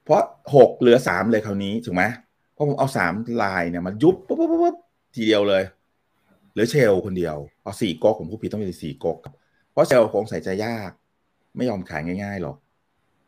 [0.05, 0.21] เพราะ
[0.55, 2.03] หกเหลือสามเลยคราวนี้ถูกไหม
[2.53, 4.75] เพราะผมเอาสามรายเนี่ยมายุบปุ๊บปุ๊บปุ๊บ
[5.15, 5.63] ทีเดียวเลย
[6.55, 9.17] หรือเชลคนเดียวเอาสี่ก๊กผมพูดผิดต้องเป็นสี่ก๊ก
[9.71, 10.91] เพราะเชลคงใส่ใจยาก
[11.55, 12.57] ไม่ยอมขายง่ายๆหรอก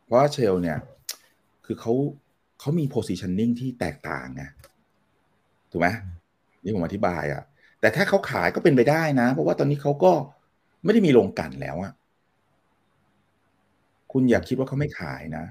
[0.04, 0.78] เพราะเชลเนี่ย
[1.66, 1.92] คือเขา
[2.60, 4.42] เขามี positioning ที่แตกต่างไง
[5.70, 5.88] ถูกไหม
[6.62, 7.42] นี่ผมอธิบายอะ่ะ
[7.80, 10.12] แต่ถ้าเขาขายก็เป็นไปได้นะ เพราะว่าตอนนี้เขาก็
[10.84, 11.92] ไม่ได้มีโรงกันแล้วอะ
[14.12, 15.44] คุณอยากคิดว่าเขาไม่ขายนะ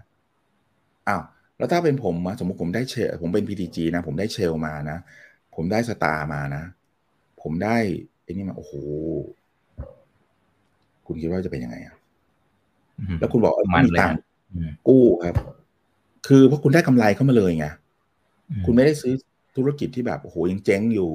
[1.08, 1.24] อ้าว
[1.58, 4.98] แล้วถ้าเป็นผมสมมติผมได้เชลผมเป็น PTG นะ ผมได้เชลมานะ
[5.56, 6.64] ผมได้สตาร์มานะ
[7.48, 7.78] ผมได้
[8.24, 8.74] ไอ้นี่มาโอ้โห
[11.08, 11.96] คุณคิดว่าจะเป็นยังไงอะ
[13.20, 14.14] แล้วคุณบอกมันมีตัง
[14.88, 15.36] กู้ครับ
[16.28, 17.68] คือเพราะคุณได้กำไรเข้ามาเลยไง
[18.66, 19.14] คุณไม่ได้ซื้อ
[19.58, 21.12] ธุรกิจที่แบบโอ้โหยังเจ๊งอยู่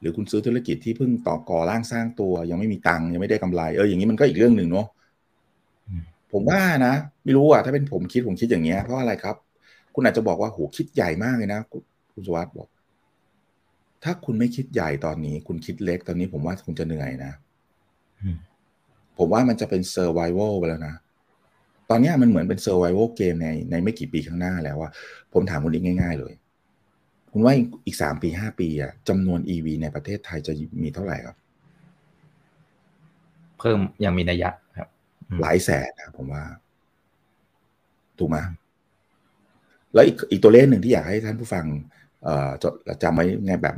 [0.00, 4.86] หรือคุณซื้อธุรกิจที่เพิ่งต่อก่อร่างสร้างตัว ยังไม่มีตังค์ยังไม่ได้กำไรเอออย่างนี้มันก็อีกเรื่องหนึ่งเนาะ
[6.32, 9.36] ผมว่านะไม่รู้อะถ้าเป็นผมคิดผมคิดอย่างเงี้ยเพราะอะไรครับ
[9.94, 11.60] คุณอาจจะบอกว่าโหคิดใหญ่มากเลยนะ
[12.12, 12.68] คุณสวัสดิ์บอก
[14.04, 17.32] ถ้าคุณไม่คิดใหญ่ตอนนี้ คุณคิดเล็กตอนนี้ผมว่าคุณจะเหนื่อยนะ
[19.18, 20.94] ผมว่ามันจะเป็นเซอร์ไวโวไปแล้วนะ
[21.90, 24.90] ตอนนี้มันเหมือนเป็นเซอร์ไวโวเกมในในไม่กี่ปีข้างหน้าแล้วว่า
[25.32, 26.34] ผมถามคุณอีกง่าย ๆ เลย
[27.32, 27.54] คุณว่า
[27.86, 31.36] อีกสามปีห้าปีอะจำนวน EV ในประเทศไทยจะมีเท่าไหร่ครับ
[33.58, 34.88] เพิ่มยังมีนัยยะครับ
[35.40, 36.42] หลายแสนนะผมว่า
[38.18, 38.36] ถูกไหม
[39.94, 41.64] แล้วอีกอีกตัวเลขหนึ่งที่อยากให้ท่านผู้ฟัง
[42.62, 43.76] จดจำไว้ไงแบบ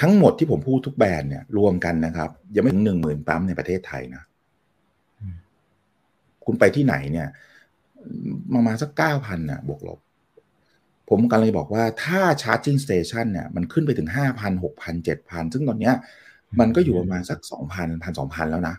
[0.00, 4.22] ทั้งหมดที่ผมพูดทุกแบรนด์เนี่ยรวมกันนะครับ ยังไม่ถึงหนึ่งหมื่นปั๊มในประเทศไทยนะ
[6.44, 7.28] คุณไปที่ไหนเนี่ย
[8.54, 9.98] ประมาณสักเก้าพันนะบวกลบ
[11.08, 15.94] ผมกำลังบอกว่าถ้าชาร์จิ่งสเตชันเนี่ยมันขึ้นไปถึงห้าพันหกพันเจ็ดพันซึ่งตอนเนี้ย
[16.60, 18.74] มันก็อยู่ประมาณสักสองพันพันสองพันแล้วนะ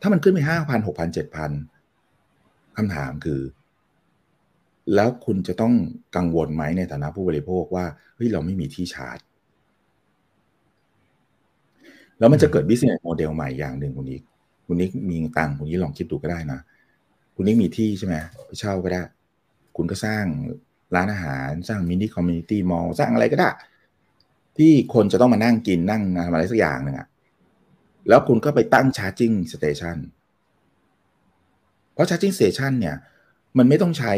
[0.00, 1.50] ถ้ามันขึ้นไปห้าพันหกพันเจ็ดพัน
[2.76, 3.40] คำถามคือ
[4.94, 5.74] แล้วคุณจะต้อง
[6.16, 7.84] กังวลไหมในฐานะผู้บริโภคว่า
[8.16, 9.18] เฮ้ยเราไม่มีที่ชาร์จ
[12.18, 14.22] แล้วมันจะเกิด business model ใหม่อย่างหนึ่งคุณนิก
[14.66, 16.60] คุณนิกมีตังคุณนิกลองคิดดูก็ได้นะ
[17.34, 18.14] คุณนิกมีที่ใช่ไหม
[18.46, 19.02] ไปเช่าก็ได้
[19.76, 20.24] คุณก็สร้าง
[20.94, 23.50] ร้านอาหารสร้าง mini community mall สร้างอะไรก็ได้
[24.58, 27.08] ที่คนจะต้องมานั่งกินนั่งทำอะไรสักอย่างหนึ่งอะ
[28.08, 29.96] แล้วคุณก็ไปตั้ง charging station
[31.92, 32.96] เพราะ charging station เนี่ย
[33.58, 34.12] มันไม่ต้องใช้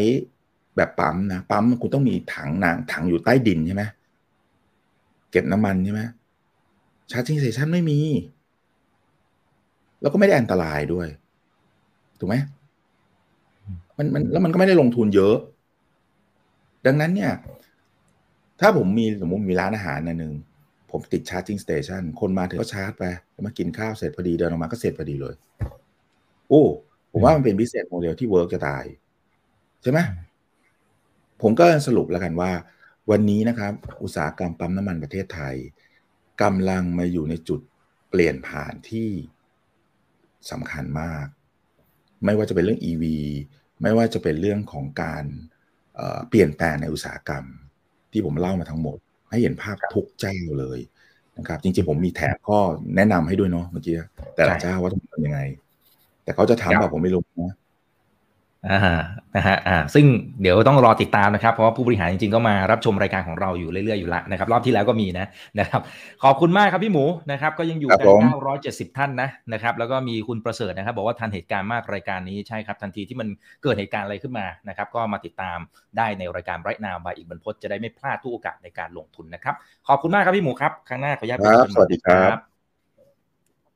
[0.76, 3.84] แบบปั๊มนะปั๊มคุณต้องมีถังนางถังอยู่ใต้ดินใช่ไหม
[5.30, 6.02] เก็บน้ำมันใช่ไหม
[7.10, 7.98] charging station ไม่มี
[10.00, 11.08] แล้วก็ไม่ได้อันตรายด้วย
[12.18, 12.36] ถูกไหม
[13.98, 15.36] มันมันแล้วมันก็ไม่ได้ลงทุนเยอะ
[16.86, 17.32] ดังนั้นเนี่ย
[18.60, 20.32] ถ้าผมมีสมมติมีร้านอาหารร้านหนึ่ง
[20.90, 23.04] ผมติด charging station คนมาถึงก็ชาร์จไป
[23.46, 25.34] มากินข้าวเสร็จพอดีเดินออกมาก็เสร็จพอดีเลย
[26.48, 26.62] โอ้
[27.12, 28.84] ผมว่ามันเป็น business model ที่ work จะตาย
[29.82, 29.98] ใช่ไหม
[31.42, 32.52] ผมก็สรุปแล้วกันว่า
[33.10, 33.72] วันนี้นะครับ
[34.02, 35.54] อุตสาหกรรมปั๊มน้ำมันประเทศไทย
[36.42, 37.60] กำลังมาอยู่ในจุด
[38.10, 39.10] เปลี่ยนผ่านที่
[40.50, 41.26] สำคัญมาก
[42.24, 43.04] ไม่ว่าจะเป็นเรื่อง EV
[43.82, 45.24] ไม่ว่าจะเป็นเรื่องของการ
[45.96, 47.44] เเปลี่ยนแปลงในอุตสาหกรรม
[48.12, 48.98] ที่ผมเล่ามาทั้งหมด
[49.30, 50.78] ให้เห็นภาพทุกเจ้าเลย
[51.38, 52.58] นะครับ จริงๆผมมีแถบข้อ
[52.96, 53.94] แนะนำให้ด้วยเนาะเมื่อกี้
[54.34, 55.40] แต่ละเจ้าว่าต้องทำยังไง
[56.24, 57.54] แต่เขาจะทำแบบผมไม่รู้นะ
[58.70, 59.02] อ่า
[59.36, 60.06] นะฮะอ่าซึ่ง
[60.42, 65.26] เดี๋ยวต้องรอติดตามนะครับ เพราะว่าผู้บริหารจริงๆก็มารับชมรายการของเราอยู่เรื่อยๆอยู่ละนะครับ รอบที่แล้วก็มีนะ
[65.58, 65.80] นะครับ
[66.24, 68.06] ขอบคุณมากครับพี่หมูนะครับ ก็ยังอยู่กัน
[68.52, 73.28] 970 ท่านนะนะครับ แล้วก็มีคุณประเสริฐนะครับ บอกว่าทันเหตุการณ์มากรายการนี้ใช่ครับ ทันทีที่มัน
[73.62, 75.58] เกิดเหตุการณ์อะไรขึ้นมานะครับ ก็มาติดตาม
[75.98, 79.54] ได้ในรายการไรท์นาวบายอีกบรรพจน์จะได้ไม่พลาดทุกโอกาสในการลงทุนนะครับ
[79.88, 81.38] ขอบคุณมากครับพี่หมูครับครั้งหน้าขออนุญาต
[81.74, 82.38] สวัสดีครับ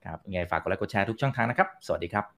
[0.04, 2.37] ครับยังไงฝากกดไลค์กดแชร์ทุกช่องทางนะครับ สวัสดีครับ